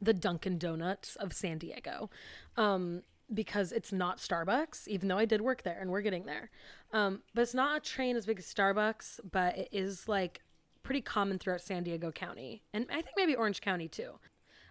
[0.00, 2.10] the Dunkin' Donuts of San Diego.
[2.56, 6.50] Um, because it's not Starbucks, even though I did work there and we're getting there.
[6.92, 10.42] Um, but it's not a train as big as Starbucks, but it is like
[10.82, 14.12] pretty common throughout San Diego County and I think maybe Orange County too.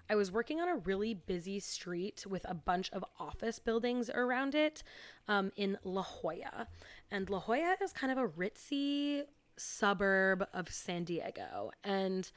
[0.09, 4.53] I was working on a really busy street with a bunch of office buildings around
[4.53, 4.83] it
[5.27, 6.67] um, in La Jolla.
[7.09, 9.23] And La Jolla is kind of a ritzy
[9.57, 11.71] suburb of San Diego.
[11.83, 12.29] And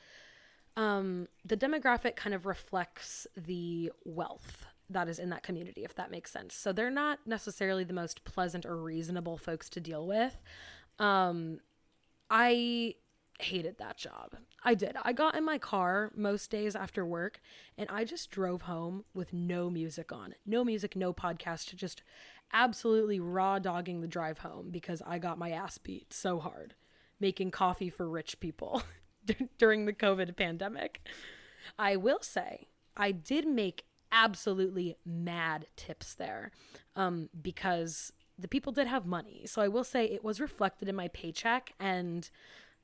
[0.79, 6.13] um, the demographic kind of reflects the wealth that is in that community, if that
[6.13, 6.55] makes sense.
[6.55, 10.41] So they're not necessarily the most pleasant or reasonable folks to deal with.
[11.01, 11.59] Um,
[12.31, 12.95] I
[13.41, 14.37] hated that job.
[14.63, 14.97] I did.
[15.03, 17.41] I got in my car most days after work
[17.77, 20.37] and I just drove home with no music on.
[20.47, 22.03] No music, no podcast, just
[22.53, 26.75] absolutely raw dogging the drive home because I got my ass beat so hard
[27.19, 28.83] making coffee for rich people.
[29.59, 31.01] during the COVID pandemic.
[31.79, 36.51] I will say, I did make absolutely mad tips there
[36.97, 39.43] um, because the people did have money.
[39.47, 42.29] So I will say it was reflected in my paycheck, and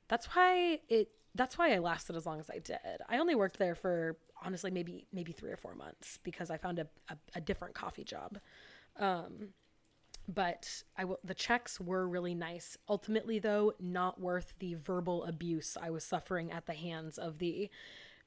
[0.07, 1.09] that's why it.
[1.33, 3.01] That's why I lasted as long as I did.
[3.09, 6.79] I only worked there for honestly maybe maybe three or four months because I found
[6.79, 8.39] a, a, a different coffee job.
[8.97, 9.49] Um,
[10.27, 12.77] but I w- the checks were really nice.
[12.89, 17.69] Ultimately, though, not worth the verbal abuse I was suffering at the hands of the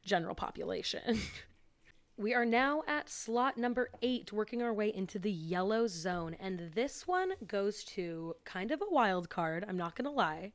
[0.05, 1.21] general population.
[2.17, 6.73] we are now at slot number eight, working our way into the yellow zone, and
[6.75, 9.65] this one goes to kind of a wild card.
[9.69, 10.53] I'm not gonna lie.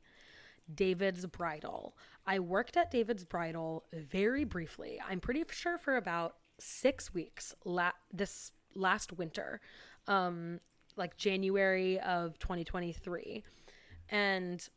[0.72, 1.96] David's Bridal.
[2.26, 5.00] I worked at David's Bridal very briefly.
[5.06, 9.60] I'm pretty sure for about six weeks la- this last winter.
[10.06, 10.60] Um,
[10.96, 13.42] like January of 2023.
[14.08, 14.68] And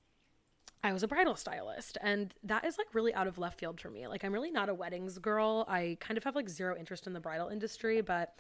[0.83, 3.89] I was a bridal stylist, and that is like really out of left field for
[3.89, 4.07] me.
[4.07, 5.65] Like, I'm really not a weddings girl.
[5.67, 8.39] I kind of have like zero interest in the bridal industry, but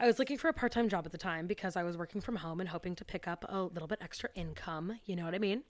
[0.00, 2.22] I was looking for a part time job at the time because I was working
[2.22, 4.98] from home and hoping to pick up a little bit extra income.
[5.04, 5.62] You know what I mean?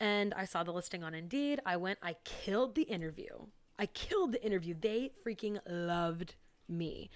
[0.00, 1.60] And I saw the listing on Indeed.
[1.66, 3.28] I went, I killed the interview.
[3.78, 4.74] I killed the interview.
[4.78, 6.34] They freaking loved
[6.68, 7.10] me.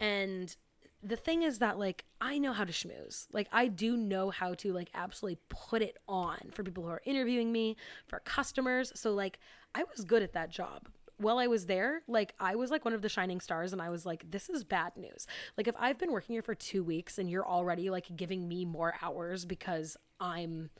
[0.00, 0.54] And
[1.02, 3.26] the thing is that like I know how to schmooze.
[3.32, 7.02] Like I do know how to like absolutely put it on for people who are
[7.04, 8.92] interviewing me, for customers.
[8.94, 9.38] So like
[9.74, 10.88] I was good at that job.
[11.16, 13.90] While I was there, like I was like one of the shining stars and I
[13.90, 15.26] was like this is bad news.
[15.56, 18.64] Like if I've been working here for 2 weeks and you're already like giving me
[18.64, 20.70] more hours because I'm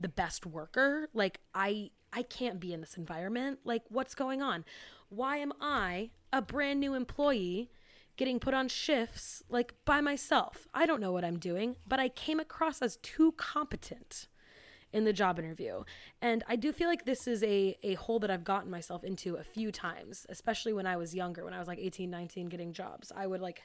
[0.00, 3.60] the best worker, like I I can't be in this environment.
[3.64, 4.64] Like what's going on?
[5.10, 7.70] Why am I, a brand new employee,
[8.20, 10.68] getting put on shifts like by myself.
[10.74, 14.28] I don't know what I'm doing, but I came across as too competent.
[14.92, 15.84] in the job interview.
[16.20, 19.36] And I do feel like this is a, a hole that I've gotten myself into
[19.36, 22.72] a few times, especially when I was younger, when I was like 18, 19, getting
[22.72, 23.12] jobs.
[23.14, 23.62] I would like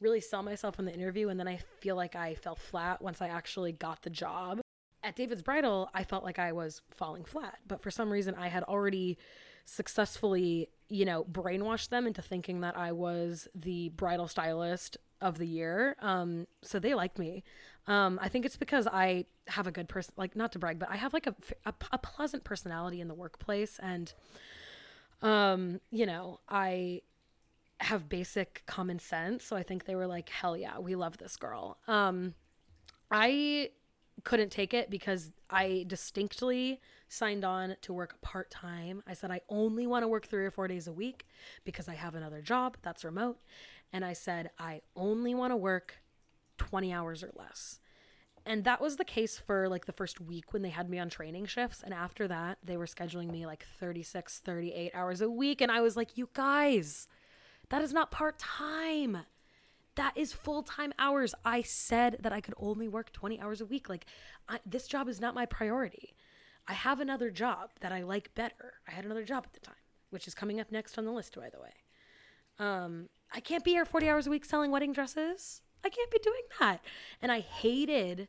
[0.00, 3.20] really sell myself in the interview, and then I feel like I fell flat once
[3.20, 4.60] I actually got the job.
[5.02, 8.48] At David's Bridal, I felt like I was falling flat, but for some reason, I
[8.48, 9.18] had already
[9.66, 15.46] successfully, you know, brainwashed them into thinking that I was the bridal stylist of the
[15.46, 15.96] year.
[16.00, 17.42] Um, so they liked me.
[17.86, 20.90] Um, I think it's because I have a good person, like not to brag, but
[20.90, 21.34] I have like a,
[21.66, 23.78] a, a pleasant personality in the workplace.
[23.82, 24.12] And,
[25.22, 27.02] um, you know, I
[27.80, 29.44] have basic common sense.
[29.44, 31.78] So I think they were like, hell yeah, we love this girl.
[31.88, 32.34] Um,
[33.10, 33.70] I
[34.22, 39.02] couldn't take it because I distinctly signed on to work part time.
[39.06, 41.26] I said I only want to work three or four days a week
[41.64, 43.38] because I have another job that's remote.
[43.92, 45.96] And I said I only want to work
[46.58, 47.80] 20 hours or less.
[48.46, 51.08] And that was the case for like the first week when they had me on
[51.08, 51.82] training shifts.
[51.82, 55.60] And after that, they were scheduling me like 36, 38 hours a week.
[55.60, 57.08] And I was like, you guys,
[57.70, 59.18] that is not part time.
[59.96, 61.34] That is full time hours.
[61.44, 63.88] I said that I could only work 20 hours a week.
[63.88, 64.06] Like,
[64.48, 66.14] I, this job is not my priority.
[66.66, 68.74] I have another job that I like better.
[68.88, 69.74] I had another job at the time,
[70.10, 71.74] which is coming up next on the list, by the way.
[72.58, 75.60] Um, I can't be here 40 hours a week selling wedding dresses.
[75.84, 76.80] I can't be doing that.
[77.20, 78.28] And I hated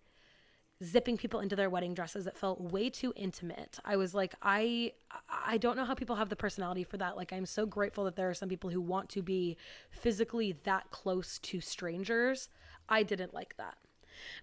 [0.83, 3.79] zipping people into their wedding dresses it felt way too intimate.
[3.85, 4.91] I was like i
[5.29, 7.15] i don't know how people have the personality for that.
[7.15, 9.57] Like i'm so grateful that there are some people who want to be
[9.89, 12.49] physically that close to strangers.
[12.89, 13.77] I didn't like that.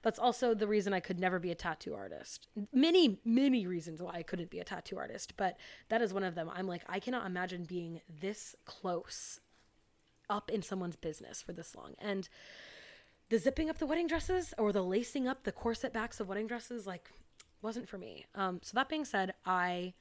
[0.02, 2.48] That's also the reason i could never be a tattoo artist.
[2.72, 5.58] Many many reasons why i couldn't be a tattoo artist but
[5.90, 6.50] that is one of them.
[6.54, 9.40] I'm like i cannot imagine being this close
[10.30, 11.94] up in someone's business for this long.
[11.98, 12.28] And
[13.32, 16.46] the zipping up the wedding dresses or the lacing up the corset backs of wedding
[16.46, 17.10] dresses like
[17.62, 18.26] wasn't for me.
[18.34, 19.94] Um, so that being said, I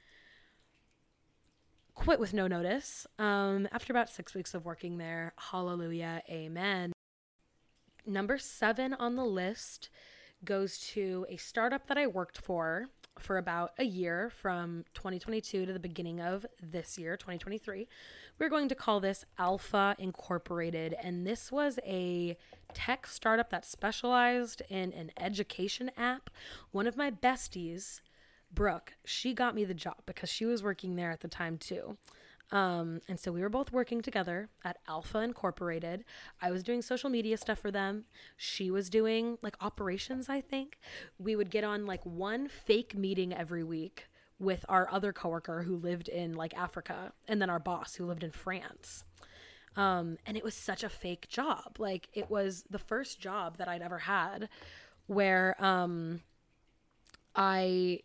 [1.96, 3.08] quit with no notice.
[3.17, 6.91] Um, after about six weeks of working there, hallelujah, amen.
[8.06, 9.88] Number seven on the list
[10.44, 15.74] goes to a startup that I worked for for about a year from 2022 to
[15.74, 17.88] the beginning of this year, 2023.
[18.39, 20.95] We're going to call this Alpha Incorporated.
[21.02, 22.38] And this was a
[22.74, 26.30] tech startup that specialized in an education app.
[26.71, 28.02] One of my besties,
[28.54, 31.97] Brooke, she got me the job because she was working there at the time too.
[32.52, 36.04] Um, and so we were both working together at Alpha Incorporated.
[36.42, 38.06] I was doing social media stuff for them.
[38.36, 40.78] She was doing like operations, I think.
[41.18, 45.78] We would get on like one fake meeting every week with our other coworker who
[45.78, 49.06] lived in like Africa and then our boss who lived in France.
[49.78, 51.78] Um, and it was such a fake job.
[51.80, 54.50] Like it was the first job that I'd ever had
[55.08, 56.22] where um,
[57.36, 58.02] I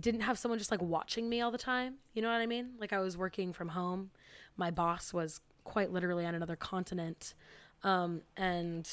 [0.00, 1.94] didn't have someone just like watching me all the time.
[2.14, 2.72] You know what I mean?
[2.78, 4.10] Like I was working from home.
[4.56, 7.34] My boss was quite literally on another continent.
[7.82, 8.88] Um, and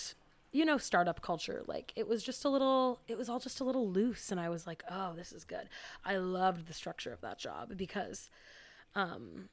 [0.52, 3.64] you know, startup culture, like it was just a little, it was all just a
[3.64, 4.32] little loose.
[4.32, 5.70] And I was like, oh, this is good.
[6.04, 8.30] I loved the structure of that job because
[8.96, 9.50] um,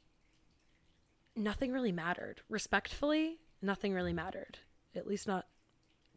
[1.37, 2.41] nothing really mattered.
[2.49, 4.59] Respectfully, nothing really mattered,
[4.97, 5.47] at least not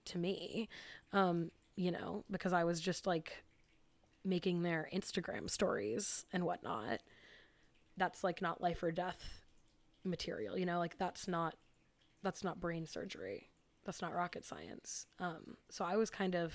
[0.06, 0.68] to me,
[1.14, 3.44] um, you know, because I was just like
[4.24, 7.02] making their Instagram stories and whatnot.
[7.98, 9.42] That's like not life or death
[10.04, 11.56] material, you know, like that's not
[12.24, 13.50] that's not brain surgery.
[13.84, 15.08] That's not rocket science.
[15.20, 16.54] Um, so I was kind of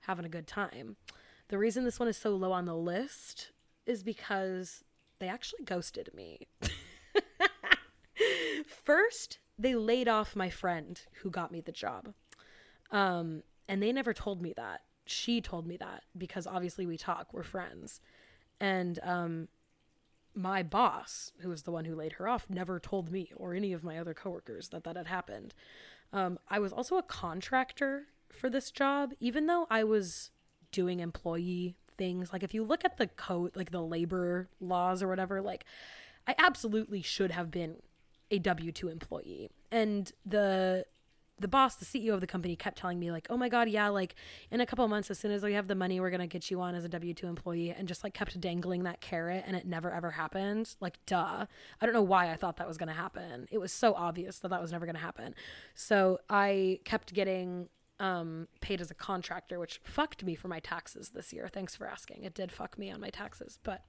[0.00, 0.96] having a good time.
[1.48, 3.50] The reason this one is so low on the list
[3.86, 4.84] is because
[5.18, 6.46] they actually ghosted me.
[8.84, 12.14] First, they laid off my friend who got me the job.
[12.92, 17.32] Um, and they never told me that she told me that because obviously we talk,
[17.32, 18.00] we're friends.
[18.60, 19.48] And um,
[20.34, 23.72] my boss, who was the one who laid her off, never told me or any
[23.72, 25.54] of my other coworkers that that had happened.
[26.12, 30.30] Um, I was also a contractor for this job, even though I was
[30.72, 32.32] doing employee things.
[32.32, 35.64] Like if you look at the code, like the labor laws or whatever, like
[36.26, 37.76] I absolutely should have been
[38.30, 39.50] a W 2 employee.
[39.70, 40.84] And the
[41.40, 43.88] the boss, the CEO of the company, kept telling me like, "Oh my god, yeah,
[43.88, 44.14] like
[44.50, 46.60] in a couple months, as soon as we have the money, we're gonna get you
[46.60, 49.66] on as a W two employee," and just like kept dangling that carrot, and it
[49.66, 50.74] never ever happened.
[50.80, 51.46] Like, duh.
[51.80, 53.48] I don't know why I thought that was gonna happen.
[53.50, 55.34] It was so obvious that that was never gonna happen.
[55.74, 57.68] So I kept getting
[58.00, 61.48] um, paid as a contractor, which fucked me for my taxes this year.
[61.52, 62.22] Thanks for asking.
[62.24, 63.84] It did fuck me on my taxes, but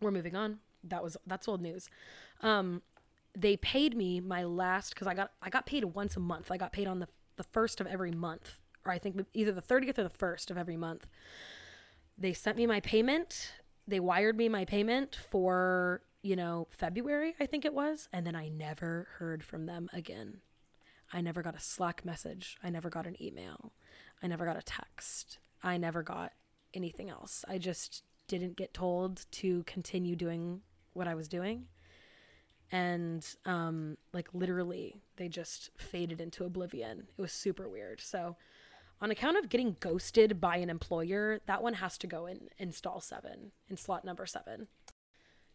[0.00, 0.58] we're moving on.
[0.82, 1.88] That was that's old news.
[2.42, 2.82] Um,
[3.36, 6.50] they paid me my last because I got I got paid once a month.
[6.50, 9.60] I got paid on the the first of every month, or I think either the
[9.60, 11.06] thirtieth or the first of every month.
[12.18, 13.52] they sent me my payment.
[13.86, 18.08] They wired me my payment for, you know, February, I think it was.
[18.12, 20.38] And then I never heard from them again.
[21.12, 22.56] I never got a Slack message.
[22.64, 23.72] I never got an email.
[24.22, 25.38] I never got a text.
[25.62, 26.32] I never got
[26.74, 27.44] anything else.
[27.46, 30.62] I just didn't get told to continue doing
[30.94, 31.66] what I was doing.
[32.72, 37.06] And um like literally they just faded into oblivion.
[37.16, 38.00] It was super weird.
[38.00, 38.36] So
[39.00, 43.00] on account of getting ghosted by an employer, that one has to go in install
[43.00, 44.68] 7 in slot number 7.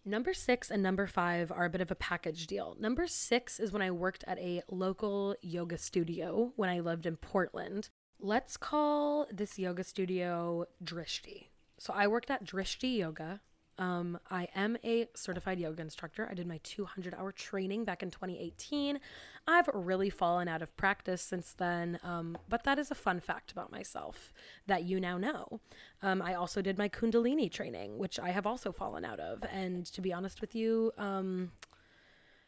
[0.03, 2.75] Number six and number five are a bit of a package deal.
[2.79, 7.17] Number six is when I worked at a local yoga studio when I lived in
[7.17, 7.89] Portland.
[8.19, 11.49] Let's call this yoga studio Drishti.
[11.77, 13.41] So I worked at Drishti Yoga.
[13.81, 16.27] Um, I am a certified yoga instructor.
[16.29, 18.99] I did my 200 hour training back in 2018.
[19.47, 23.51] I've really fallen out of practice since then, um, but that is a fun fact
[23.51, 24.31] about myself
[24.67, 25.59] that you now know.
[26.03, 29.43] Um, I also did my Kundalini training, which I have also fallen out of.
[29.51, 31.51] And to be honest with you, um,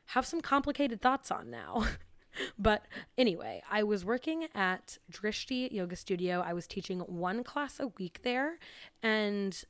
[0.07, 1.87] have some complicated thoughts on now.
[2.59, 2.85] but
[3.17, 6.43] anyway, I was working at Drishti Yoga Studio.
[6.45, 8.59] I was teaching one class a week there,
[9.01, 9.63] and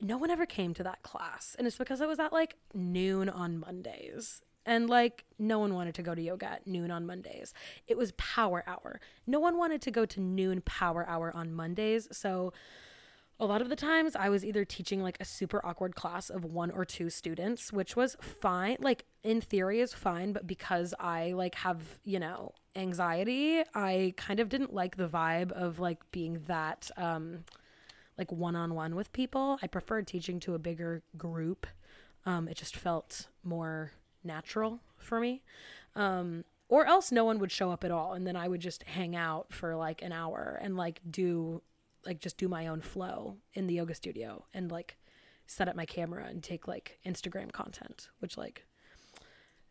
[0.00, 1.56] no one ever came to that class.
[1.58, 4.42] And it's because I was at like noon on Mondays.
[4.64, 7.54] And like no one wanted to go to yoga at noon on Mondays.
[7.86, 9.00] It was power hour.
[9.26, 12.06] No one wanted to go to noon power hour on Mondays.
[12.12, 12.52] So
[13.40, 16.44] a lot of the times I was either teaching like a super awkward class of
[16.44, 18.76] one or two students, which was fine.
[18.80, 24.38] Like in theory is fine, but because I like have, you know, anxiety, I kind
[24.38, 27.44] of didn't like the vibe of like being that um
[28.18, 29.58] like one on one with people.
[29.62, 31.66] I preferred teaching to a bigger group.
[32.26, 33.92] Um, it just felt more
[34.24, 35.42] natural for me.
[35.94, 38.12] Um, or else no one would show up at all.
[38.12, 41.62] And then I would just hang out for like an hour and like do,
[42.04, 44.98] like, just do my own flow in the yoga studio and like
[45.46, 48.66] set up my camera and take like Instagram content, which, like,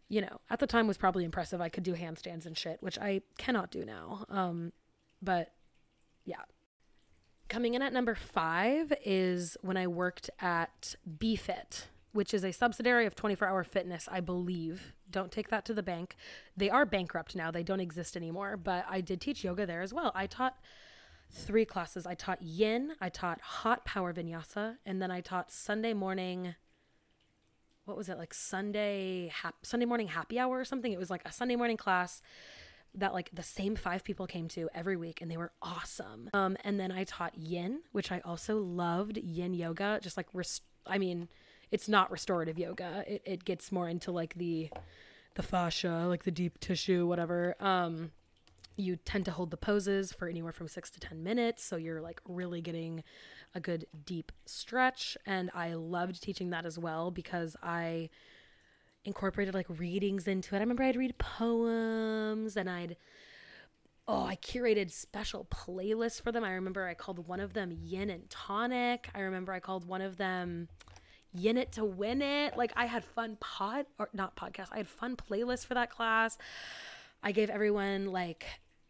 [0.10, 1.62] you know, at the time was probably impressive.
[1.62, 4.26] I could do handstands and shit, which I cannot do now.
[4.30, 4.72] Um,
[5.22, 5.52] but
[6.26, 6.44] yeah,
[7.50, 13.06] Coming in at number five is when I worked at BeFit, which is a subsidiary
[13.06, 14.94] of 24 Hour Fitness, I believe.
[15.10, 16.18] Don't take that to the bank.
[16.58, 19.94] They are bankrupt now, they don't exist anymore, but I did teach yoga there as
[19.94, 20.12] well.
[20.14, 20.58] I taught
[21.30, 22.06] three classes.
[22.06, 26.56] I taught yin, I taught hot power vinyasa, and then I taught Sunday morning
[27.86, 29.32] what was it like Sunday
[29.62, 30.92] Sunday morning happy hour or something.
[30.92, 32.22] It was like a Sunday morning class
[32.98, 36.30] that like the same five people came to every week and they were awesome.
[36.34, 40.64] Um, and then I taught yin, which I also loved yin yoga, just like, rest-
[40.86, 41.30] I mean,
[41.72, 43.04] it's not restorative yoga.
[43.08, 44.70] It, it gets more into like the,
[45.36, 47.56] the fascia, like the deep tissue, whatever.
[47.60, 48.12] Um,
[48.78, 51.64] you tend to hold the poses for anywhere from six to 10 minutes.
[51.64, 53.04] So you're like really getting
[53.56, 55.18] a good deep stretch.
[55.26, 58.10] And I loved teaching that as well because I,
[59.08, 60.60] incorporated like readings into it.
[60.60, 62.98] I remember I'd read poems and I'd
[64.08, 66.44] oh, I curated special playlists for them.
[66.44, 69.10] I remember I called one of them Yin and Tonic.
[69.16, 70.70] I remember I called one of them
[71.34, 72.56] Yin It to Win It.
[72.58, 74.68] Like I had fun pod or not podcast.
[74.72, 76.38] I had fun playlists for that class.
[77.24, 78.46] I gave everyone like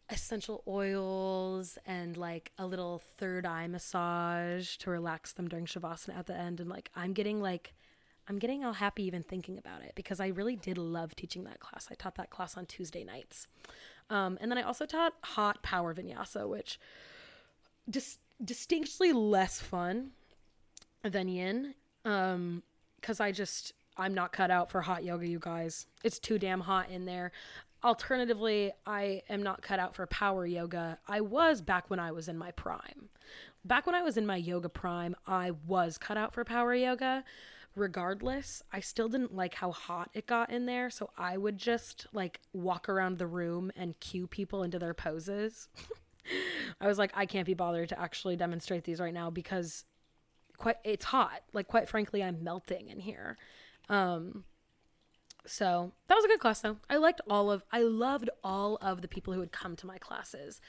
[0.10, 6.28] essential oils and like a little third eye massage to relax them during shavasana at
[6.28, 7.74] the end and like I'm getting like
[8.28, 11.60] I'm getting all happy even thinking about it because I really did love teaching that
[11.60, 11.88] class.
[11.90, 13.48] I taught that class on Tuesday nights.
[14.10, 16.80] Um, and then I also taught hot power vinyasa, which
[17.90, 20.12] just distinctly less fun
[21.04, 21.76] than yin.
[22.04, 22.64] Um,
[23.02, 25.88] cause I just, I'm not cut out for hot yoga, you guys.
[26.04, 27.32] It's too damn hot in there.
[27.84, 31.00] Alternatively, I am not cut out for power yoga.
[31.08, 33.10] I was back when I was in my prime.
[33.64, 37.24] Back when I was in my yoga prime, I was cut out for power yoga
[37.78, 40.90] regardless, I still didn't like how hot it got in there.
[40.90, 45.70] So I would just like walk around the room and cue people into their poses.
[46.82, 49.86] I was like, I can't be bothered to actually demonstrate these right now because
[50.58, 51.42] quite it's hot.
[51.54, 53.38] Like quite frankly, I'm melting in here.
[53.90, 54.44] Um
[55.46, 56.78] so that was a good class though.
[56.90, 59.98] I liked all of I loved all of the people who would come to my
[59.98, 60.60] classes.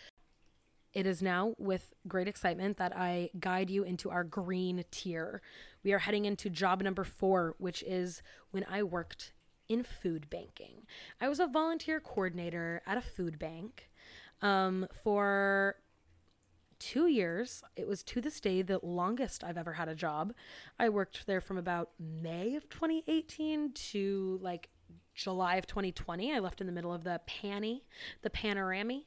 [0.95, 5.43] It is now with great excitement that I guide you into our green tier.
[5.84, 9.32] We are heading into job number four, which is when I worked
[9.68, 10.86] in food banking.
[11.20, 13.91] I was a volunteer coordinator at a food bank
[14.41, 15.76] um, for
[16.78, 17.62] two years.
[17.76, 20.32] It was to this day the longest I've ever had a job.
[20.78, 24.68] I worked there from about May of 2018 to like
[25.14, 26.32] July of 2020.
[26.32, 27.84] I left in the middle of the panny,
[28.22, 29.05] the panorami.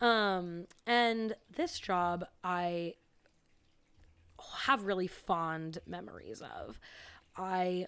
[0.00, 2.94] Um, and this job, I
[4.62, 6.78] have really fond memories of.
[7.36, 7.86] I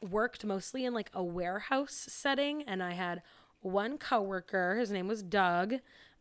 [0.00, 3.22] worked mostly in like a warehouse setting and I had
[3.60, 5.74] one coworker, his name was Doug,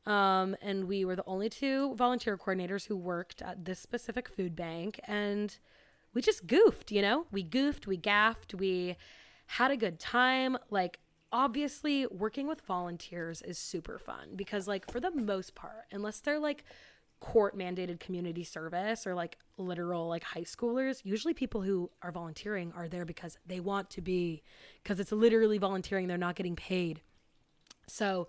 [0.06, 4.56] um, and we were the only two volunteer coordinators who worked at this specific food
[4.56, 5.58] bank and
[6.14, 7.26] we just goofed, you know?
[7.32, 8.98] We goofed, we gaffed, we
[9.48, 10.58] had a good time.
[10.70, 11.00] Like
[11.32, 16.40] obviously working with volunteers is super fun because like for the most part, unless they're
[16.40, 16.64] like
[17.20, 22.74] court mandated community service or like literal like high schoolers usually people who are volunteering
[22.76, 24.42] are there because they want to be
[24.82, 26.08] because it's literally volunteering.
[26.08, 27.02] They're not getting paid.
[27.88, 28.28] So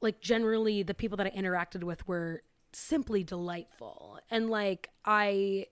[0.00, 2.42] like generally the people that i interacted with were
[2.72, 4.18] simply delightful.
[4.30, 5.66] And like i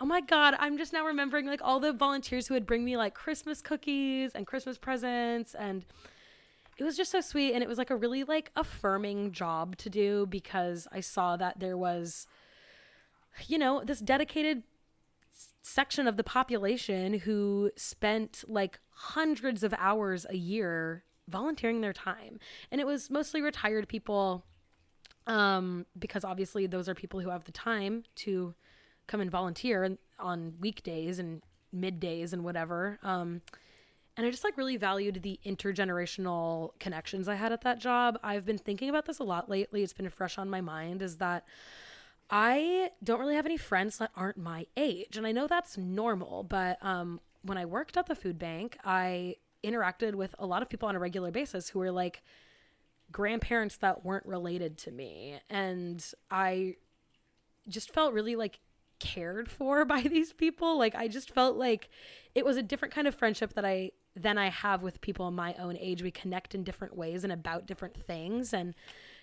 [0.00, 2.96] oh my god i'm just now remembering like all the volunteers who would bring me
[2.96, 5.84] like christmas cookies and christmas presents and
[6.78, 9.90] it was just so sweet and it was like a really like affirming job to
[9.90, 12.26] do because I saw that there was
[13.46, 14.62] you know this dedicated
[15.60, 22.38] section of the population who spent like hundreds of hours a year volunteering their time.
[22.72, 24.44] And it was mostly retired people
[25.26, 28.54] um because obviously those are people who have the time to
[29.08, 31.42] come and volunteer on weekdays and
[31.74, 33.42] middays and whatever um
[34.18, 38.18] and I just like really valued the intergenerational connections I had at that job.
[38.20, 39.84] I've been thinking about this a lot lately.
[39.84, 41.44] It's been fresh on my mind is that
[42.28, 45.16] I don't really have any friends that aren't my age.
[45.16, 49.36] And I know that's normal, but um, when I worked at the food bank, I
[49.62, 52.22] interacted with a lot of people on a regular basis who were like
[53.12, 55.38] grandparents that weren't related to me.
[55.48, 56.74] And I
[57.68, 58.58] just felt really like
[58.98, 60.78] cared for by these people.
[60.78, 61.88] Like I just felt like
[62.34, 65.54] it was a different kind of friendship that I than I have with people my
[65.54, 66.02] own age.
[66.02, 68.52] We connect in different ways and about different things.
[68.52, 68.74] And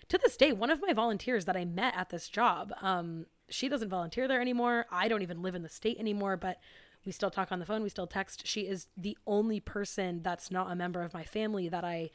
[0.08, 3.68] to this day, one of my volunteers that I met at this job, um, she
[3.68, 4.86] doesn't volunteer there anymore.
[4.90, 6.58] I don't even live in the state anymore, but
[7.04, 7.82] we still talk on the phone.
[7.82, 8.46] We still text.
[8.46, 12.10] She is the only person that's not a member of my family that I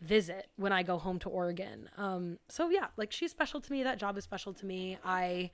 [0.00, 1.90] visit when I go home to Oregon.
[1.98, 3.82] Um, so yeah, like she's special to me.
[3.82, 4.98] That job is special to me.
[5.04, 5.50] I,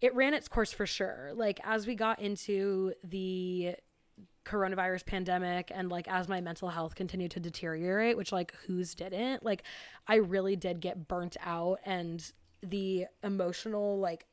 [0.00, 1.30] it ran its course for sure.
[1.34, 3.76] Like as we got into the
[4.44, 9.44] coronavirus pandemic and like as my mental health continued to deteriorate which like whose didn't
[9.44, 9.62] like
[10.06, 12.32] i really did get burnt out and
[12.62, 14.24] the emotional like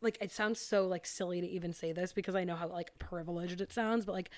[0.00, 2.90] like it sounds so like silly to even say this because i know how like
[2.98, 4.30] privileged it sounds but like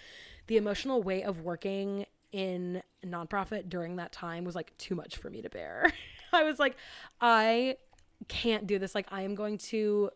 [0.47, 5.31] the emotional weight of working in nonprofit during that time was like too much for
[5.31, 5.91] me to bear
[6.35, 6.77] i was like
[7.23, 7.75] i
[8.29, 10.11] can't do this like i am going to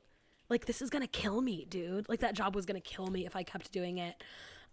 [0.52, 3.34] like this is gonna kill me dude like that job was gonna kill me if
[3.34, 4.22] i kept doing it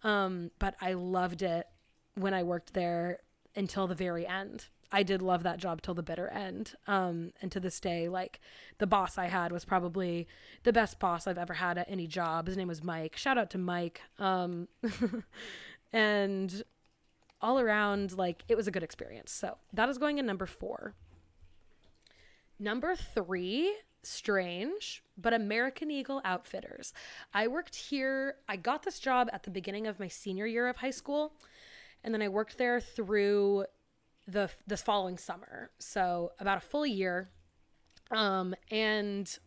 [0.02, 1.66] um, but I loved it
[2.14, 3.18] when I worked there
[3.54, 4.66] until the very end.
[4.92, 6.74] I did love that job till the bitter end.
[6.88, 8.40] Um, and to this day, like
[8.78, 10.26] the boss I had was probably
[10.64, 12.48] the best boss I've ever had at any job.
[12.48, 13.16] His name was Mike.
[13.16, 14.00] Shout out to Mike.
[14.18, 14.66] Um,
[15.92, 16.62] and
[17.40, 19.30] all around, like it was a good experience.
[19.30, 20.94] So that is going in number four.
[22.58, 23.72] Number three
[24.02, 26.92] strange, but American Eagle Outfitters.
[27.34, 30.76] I worked here, I got this job at the beginning of my senior year of
[30.76, 31.32] high school,
[32.02, 33.66] and then I worked there through
[34.26, 35.70] the this following summer.
[35.78, 37.30] So, about a full year.
[38.10, 39.38] Um and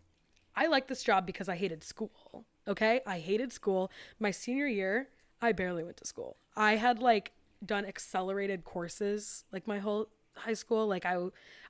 [0.56, 2.46] I liked this job because I hated school.
[2.68, 3.02] Okay?
[3.06, 3.92] I hated school.
[4.20, 5.10] My senior year,
[5.42, 6.38] I barely went to school.
[6.56, 7.32] I had like
[7.66, 11.18] done accelerated courses like my whole high school like i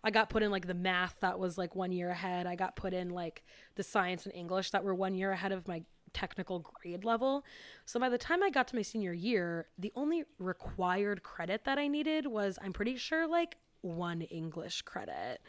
[0.04, 2.48] i got put in like the math that was like one year ahead.
[2.48, 3.44] I got put in like
[3.76, 5.84] the science and english that were one year ahead of my
[6.14, 7.44] technical grade level.
[7.86, 11.78] So by the time i got to my senior year the only required credit that
[11.78, 15.42] i needed was i'm pretty sure like one english credit.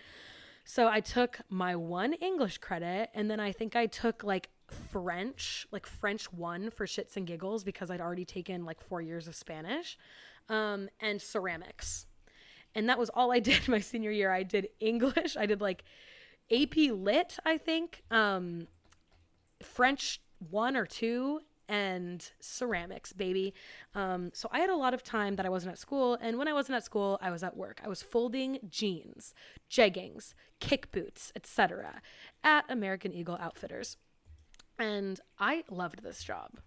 [0.64, 5.66] So i took my one english credit and then i think i took like french
[5.70, 9.34] like french one for shits and giggles because i'd already taken like four years of
[9.34, 9.98] spanish
[10.48, 12.06] um, and ceramics
[12.74, 14.30] and that was all I did my senior year.
[14.30, 15.84] I did English, I did like
[16.52, 18.68] AP Lit, I think, um,
[19.62, 20.20] French
[20.50, 23.54] one or two, and ceramics, baby.
[23.94, 26.48] Um, so I had a lot of time that I wasn't at school, and when
[26.48, 27.80] I wasn't at school, I was at work.
[27.82, 29.34] I was folding jeans,
[29.70, 32.02] jeggings, kick boots, etc.
[32.42, 33.96] at American Eagle Outfitters.
[34.78, 36.58] And I loved this job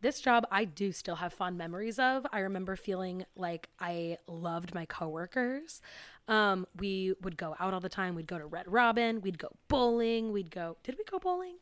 [0.00, 2.26] this job I do still have fond memories of.
[2.32, 5.80] I remember feeling like I loved my coworkers.
[6.28, 8.14] Um, we would go out all the time.
[8.14, 9.20] We'd go to Red Robin.
[9.20, 10.32] We'd go bowling.
[10.32, 10.76] We'd go.
[10.84, 11.56] Did we go bowling?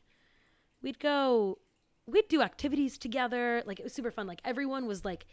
[0.82, 1.58] We'd go.
[2.06, 3.62] We'd do activities together.
[3.64, 4.26] Like it was super fun.
[4.26, 5.26] Like everyone was like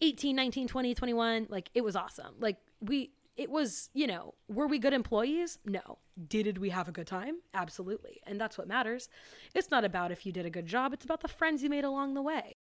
[0.00, 1.46] 18, 19, 20, 21.
[1.48, 2.34] Like it was awesome.
[2.40, 3.10] Like we
[3.40, 5.58] it was, you know, were we good employees?
[5.64, 5.96] No.
[6.28, 7.36] Did we have a good time?
[7.54, 8.20] Absolutely.
[8.26, 9.08] And that's what matters.
[9.54, 11.84] It's not about if you did a good job, it's about the friends you made
[11.84, 12.56] along the way.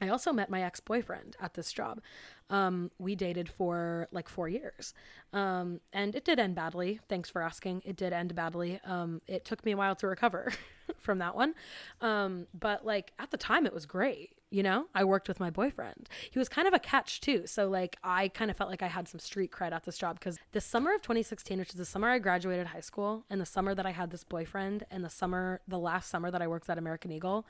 [0.00, 2.00] I also met my ex boyfriend at this job.
[2.48, 4.94] Um, we dated for like four years.
[5.32, 6.98] Um, and it did end badly.
[7.08, 7.82] Thanks for asking.
[7.84, 8.80] It did end badly.
[8.84, 10.50] Um, it took me a while to recover
[10.96, 11.54] from that one.
[12.00, 14.39] Um, but like at the time, it was great.
[14.50, 16.08] You know, I worked with my boyfriend.
[16.30, 17.46] He was kind of a catch too.
[17.46, 20.18] So like I kind of felt like I had some street cred at this job
[20.18, 23.46] because the summer of 2016, which is the summer I graduated high school, and the
[23.46, 26.68] summer that I had this boyfriend, and the summer, the last summer that I worked
[26.68, 27.46] at American Eagle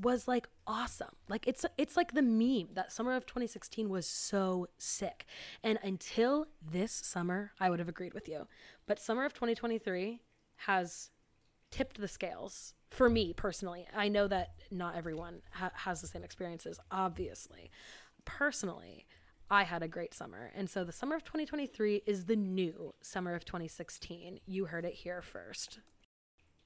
[0.00, 1.14] was like awesome.
[1.28, 5.26] Like it's it's like the meme that summer of 2016 was so sick.
[5.62, 8.46] And until this summer, I would have agreed with you.
[8.86, 10.20] But summer of 2023
[10.66, 11.10] has
[11.70, 13.86] tipped the scales for me personally.
[13.94, 17.70] I know that not everyone ha- has the same experiences, obviously.
[18.24, 19.06] Personally,
[19.50, 20.50] I had a great summer.
[20.54, 24.40] And so the summer of 2023 is the new summer of 2016.
[24.46, 25.80] You heard it here first.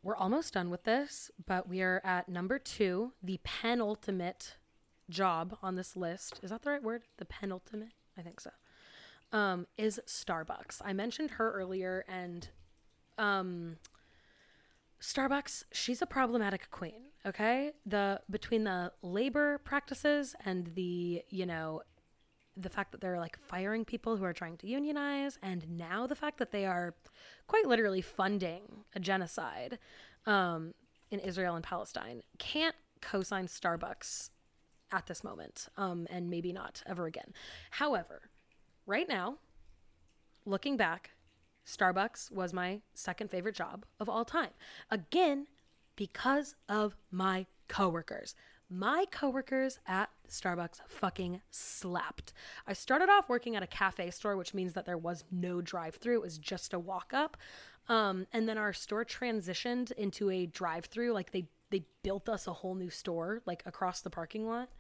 [0.03, 4.57] We're almost done with this, but we are at number two, the penultimate
[5.09, 6.40] job on this list.
[6.42, 7.05] Is that the right word?
[7.18, 7.92] The penultimate?
[8.18, 8.50] I think so.
[9.30, 10.82] Um, is Starbucks.
[10.84, 12.48] I mentioned her earlier, and
[13.16, 13.76] um,
[15.03, 17.03] Starbucks, she's a problematic queen.
[17.26, 21.82] Okay, the between the labor practices and the you know
[22.57, 26.14] the fact that they're like firing people who are trying to unionize, and now the
[26.14, 26.94] fact that they are
[27.48, 29.78] quite literally funding a genocide
[30.26, 30.72] um,
[31.11, 34.30] in Israel and Palestine, can't co sign Starbucks
[34.92, 37.32] at this moment, um, and maybe not ever again.
[37.72, 38.30] However,
[38.86, 39.38] right now,
[40.44, 41.11] looking back,
[41.66, 44.50] Starbucks was my second favorite job of all time.
[44.90, 45.46] Again,
[45.96, 48.34] because of my coworkers.
[48.68, 52.32] My coworkers at Starbucks fucking slapped.
[52.66, 55.96] I started off working at a cafe store, which means that there was no drive
[55.96, 57.36] through, it was just a walk up.
[57.88, 61.12] Um, and then our store transitioned into a drive through.
[61.12, 64.70] Like they, they built us a whole new store, like across the parking lot.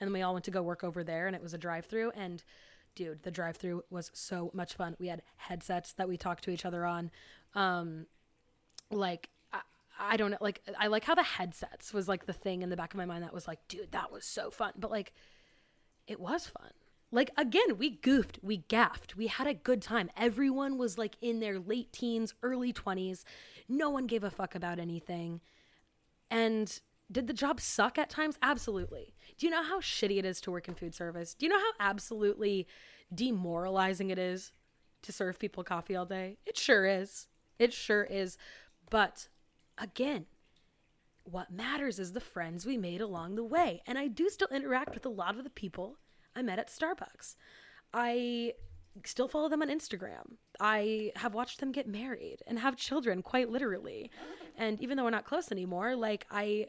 [0.00, 1.86] And then we all went to go work over there, and it was a drive
[1.86, 2.10] through.
[2.12, 2.42] And
[2.98, 4.96] dude, the drive through was so much fun.
[4.98, 7.12] We had headsets that we talked to each other on.
[7.54, 8.06] Um,
[8.90, 9.30] like
[10.00, 12.76] I don't know, like I like how the headsets was like the thing in the
[12.76, 14.72] back of my mind that was like, dude, that was so fun.
[14.76, 15.12] But like
[16.08, 16.70] it was fun.
[17.12, 20.10] Like again, we goofed, we gaffed, we had a good time.
[20.16, 23.22] Everyone was like in their late teens, early 20s.
[23.68, 25.40] No one gave a fuck about anything.
[26.32, 26.80] And
[27.10, 28.36] did the job suck at times?
[28.42, 29.14] Absolutely.
[29.38, 31.34] Do you know how shitty it is to work in food service?
[31.34, 32.66] Do you know how absolutely
[33.14, 34.52] demoralizing it is
[35.02, 36.38] to serve people coffee all day?
[36.44, 37.28] It sure is.
[37.58, 38.36] It sure is.
[38.90, 39.28] But
[39.78, 40.26] again,
[41.24, 43.82] what matters is the friends we made along the way.
[43.86, 45.98] And I do still interact with a lot of the people
[46.34, 47.36] I met at Starbucks.
[47.92, 48.54] I
[49.04, 50.36] still follow them on Instagram.
[50.60, 54.10] I have watched them get married and have children quite literally.
[54.56, 56.66] And even though we're not close anymore, like I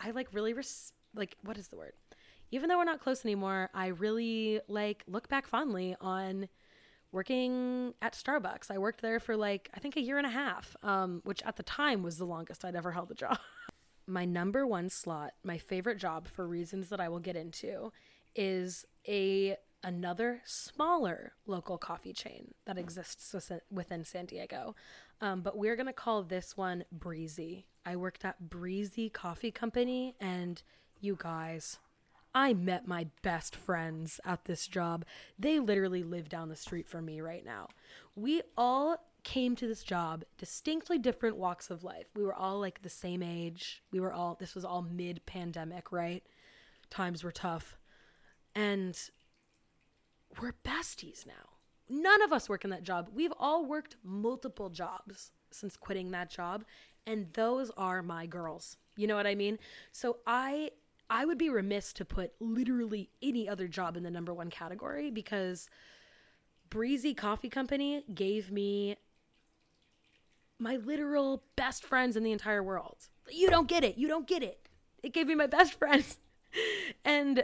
[0.00, 1.92] I like really res- like what is the word?
[2.50, 6.48] Even though we're not close anymore, I really like look back fondly on
[7.12, 8.70] working at Starbucks.
[8.70, 11.56] I worked there for like, I think a year and a half, um, which at
[11.56, 13.38] the time was the longest I'd ever held a job.
[14.06, 17.92] my number one slot, my favorite job for reasons that I will get into,
[18.34, 23.32] is a another smaller local coffee chain that exists
[23.70, 24.74] within San Diego.
[25.20, 27.66] Um, but we're going to call this one Breezy.
[27.84, 30.62] I worked at Breezy Coffee Company, and
[31.00, 31.78] you guys,
[32.34, 35.04] I met my best friends at this job.
[35.38, 37.68] They literally live down the street from me right now.
[38.14, 42.06] We all came to this job distinctly different walks of life.
[42.14, 43.82] We were all like the same age.
[43.90, 46.22] We were all, this was all mid pandemic, right?
[46.90, 47.76] Times were tough.
[48.54, 48.98] And
[50.40, 51.47] we're besties now.
[51.88, 53.10] None of us work in that job.
[53.14, 56.64] We've all worked multiple jobs since quitting that job.
[57.06, 58.76] And those are my girls.
[58.96, 59.58] You know what I mean?
[59.92, 60.72] So I
[61.10, 65.10] I would be remiss to put literally any other job in the number one category
[65.10, 65.70] because
[66.68, 68.96] Breezy Coffee Company gave me
[70.58, 73.08] my literal best friends in the entire world.
[73.30, 73.96] You don't get it.
[73.96, 74.68] You don't get it.
[75.02, 76.18] It gave me my best friends.
[77.04, 77.42] and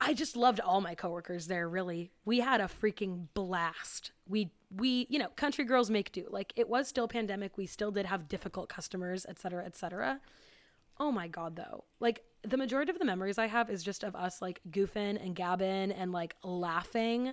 [0.00, 2.12] I just loved all my coworkers there, really.
[2.24, 4.12] We had a freaking blast.
[4.28, 6.26] We we, you know, country girls make do.
[6.28, 7.56] Like it was still pandemic.
[7.56, 10.20] We still did have difficult customers, et cetera, et cetera.
[10.98, 11.84] Oh my god, though.
[12.00, 15.34] Like the majority of the memories I have is just of us like goofing and
[15.34, 17.32] gabbing and like laughing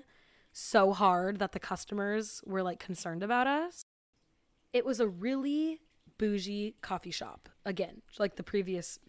[0.52, 3.84] so hard that the customers were like concerned about us.
[4.72, 5.82] It was a really
[6.18, 7.50] bougie coffee shop.
[7.66, 9.00] Again, like the previous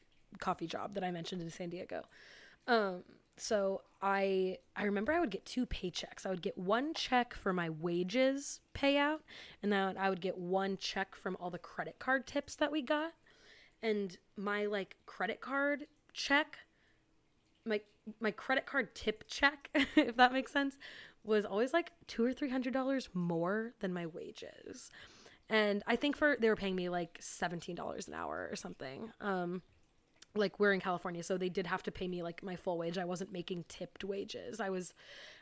[0.41, 2.03] coffee job that I mentioned in San Diego.
[2.67, 3.05] Um,
[3.37, 6.27] so I I remember I would get two paychecks.
[6.27, 9.21] I would get one check for my wages payout,
[9.63, 12.83] and then I would get one check from all the credit card tips that we
[12.83, 13.13] got.
[13.83, 16.59] And my like credit card check,
[17.65, 17.81] my
[18.21, 20.79] my credit card tip check, if that makes sense,
[21.25, 24.91] was always like two or three hundred dollars more than my wages.
[25.51, 29.11] And I think for they were paying me like seventeen dollars an hour or something.
[29.21, 29.63] Um,
[30.35, 32.99] like we're in California, so they did have to pay me like my full wage.
[32.99, 34.61] I wasn't making tipped wages.
[34.61, 34.95] I was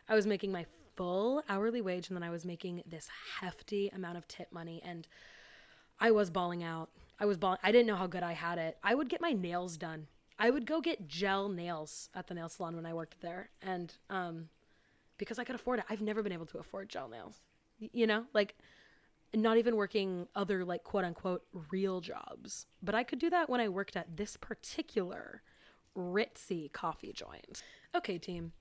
[0.09, 0.67] I was making my
[0.97, 3.09] full hourly wage and then I was making this
[3.41, 5.09] hefty amount of tip money and
[5.99, 6.91] I was bawling out.
[7.19, 8.77] I was balling I didn't know how good I had it.
[8.83, 10.09] I would get my nails done.
[10.39, 13.95] I would go get gel nails at the nail salon when I worked there and
[14.11, 14.49] um
[15.17, 15.85] because I could afford it.
[15.89, 17.37] I've never been able to afford gel nails.
[17.79, 18.25] You know?
[18.35, 18.57] Like
[19.35, 22.67] not even working other like quote unquote real jobs.
[22.83, 25.43] But I could do that when I worked at this particular
[25.97, 27.63] ritzy coffee joint.
[27.95, 28.53] Okay, team.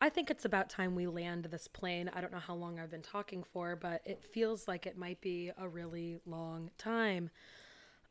[0.00, 2.10] I think it's about time we land this plane.
[2.12, 5.22] I don't know how long I've been talking for, but it feels like it might
[5.22, 7.30] be a really long time.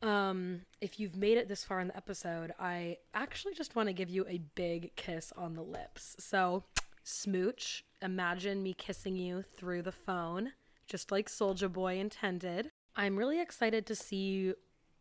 [0.02, 3.92] Um, if you've made it this far in the episode, I actually just want to
[3.92, 6.16] give you a big kiss on the lips.
[6.18, 6.64] So,
[7.04, 10.52] smooch, imagine me kissing you through the phone
[10.86, 12.70] just like Soulja Boy intended.
[12.94, 14.54] I'm really excited to see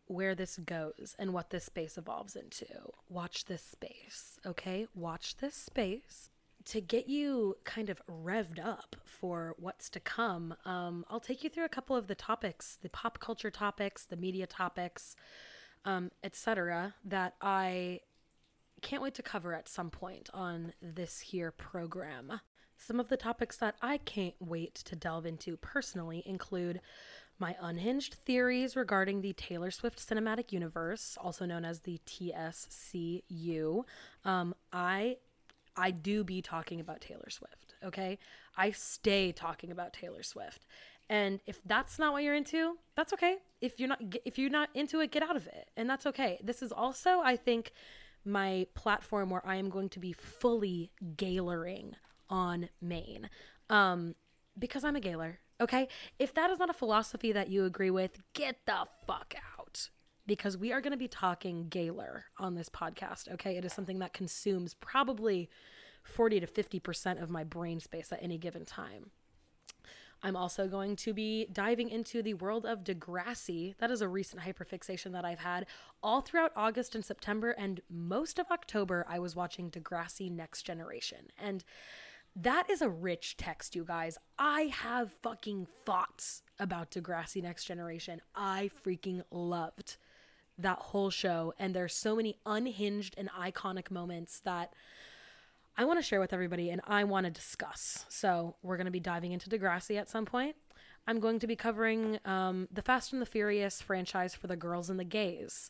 [0.08, 2.66] where this goes and what this space evolves into.
[3.10, 4.88] Watch this space, okay?
[4.94, 6.30] Watch this space.
[6.66, 11.50] To get you kind of revved up for what's to come, um, I'll take you
[11.50, 15.16] through a couple of the topics, the pop culture topics, the media topics,
[15.86, 18.02] um, etc., that I
[18.82, 22.42] can't wait to cover at some point on this here program.
[22.78, 26.82] Some of the topics that I can't wait to delve into personally include
[27.40, 33.84] my unhinged theories regarding the Taylor Swift cinematic universe, also known as the TSCU.
[34.24, 35.18] Um, I
[35.78, 38.18] I do be talking about Taylor Swift, okay?
[38.56, 40.66] I stay talking about Taylor Swift.
[41.10, 43.38] And if that's not what you're into, that's okay.
[43.62, 45.70] If you're not if you're not into it, get out of it.
[45.76, 46.40] And that's okay.
[46.44, 47.72] This is also I think
[48.24, 51.96] my platform where I am going to be fully Gayloring
[52.30, 53.30] on main.
[53.70, 54.16] Um
[54.58, 55.88] because I'm a Gaylor, okay?
[56.18, 59.90] If that is not a philosophy that you agree with, get the fuck out
[60.28, 63.32] because we are going to be talking Gaylor on this podcast.
[63.34, 63.58] Okay.
[63.58, 65.50] It is something that consumes probably
[66.04, 69.12] 40 to 50% of my brain space at any given time.
[70.24, 73.76] I'm also going to be diving into the world of Degrassi.
[73.78, 75.68] That is a recent hyperfixation that I've had
[76.02, 81.28] all throughout August and September, and most of October, I was watching Degrassi Next Generation.
[81.38, 81.64] And
[82.36, 84.18] that is a rich text, you guys.
[84.38, 88.22] I have fucking thoughts about Degrassi Next Generation.
[88.36, 89.98] I freaking loved
[90.58, 91.54] that whole show.
[91.60, 94.74] And there's so many unhinged and iconic moments that
[95.78, 98.06] I want to share with everybody and I want to discuss.
[98.10, 100.56] So we're going to be diving into Degrassi at some point.
[101.08, 104.90] I'm going to be covering um, the Fast and the Furious franchise for the girls
[104.90, 105.70] and the gays.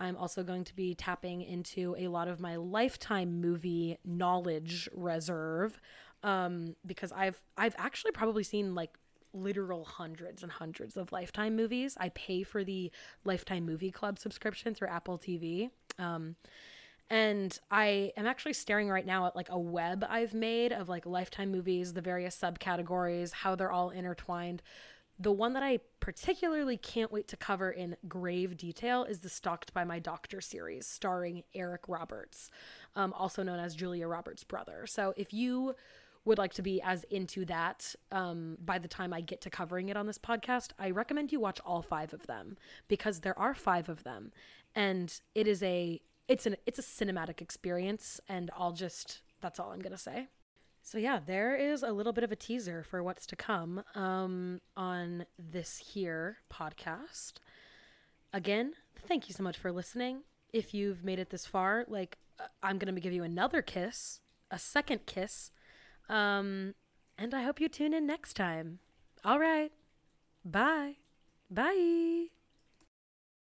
[0.00, 5.78] I'm also going to be tapping into a lot of my lifetime movie knowledge reserve
[6.22, 8.96] um, because I've I've actually probably seen like
[9.32, 11.96] literal hundreds and hundreds of lifetime movies.
[12.00, 12.90] I pay for the
[13.24, 15.70] Lifetime Movie Club subscription through Apple TV.
[15.98, 16.36] Um,
[17.08, 21.06] and I am actually staring right now at like a web I've made of like
[21.06, 24.62] lifetime movies, the various subcategories, how they're all intertwined.
[25.20, 29.74] The one that I particularly can't wait to cover in grave detail is the Stalked
[29.74, 32.50] by My Doctor series, starring Eric Roberts,
[32.96, 34.86] um, also known as Julia Roberts' brother.
[34.86, 35.74] So if you
[36.24, 39.90] would like to be as into that um, by the time I get to covering
[39.90, 42.56] it on this podcast, I recommend you watch all five of them
[42.88, 44.32] because there are five of them,
[44.74, 49.70] and it is a it's an it's a cinematic experience, and I'll just that's all
[49.72, 50.28] I'm gonna say.
[50.82, 54.60] So yeah, there is a little bit of a teaser for what's to come um,
[54.76, 57.34] on this here podcast.
[58.32, 58.72] Again,
[59.06, 60.22] thank you so much for listening.
[60.52, 64.20] If you've made it this far, like uh, I'm gonna give you another kiss,
[64.50, 65.50] a second kiss,
[66.08, 66.74] um,
[67.18, 68.78] and I hope you tune in next time.
[69.24, 69.72] All right,
[70.44, 70.96] bye,
[71.50, 72.39] bye.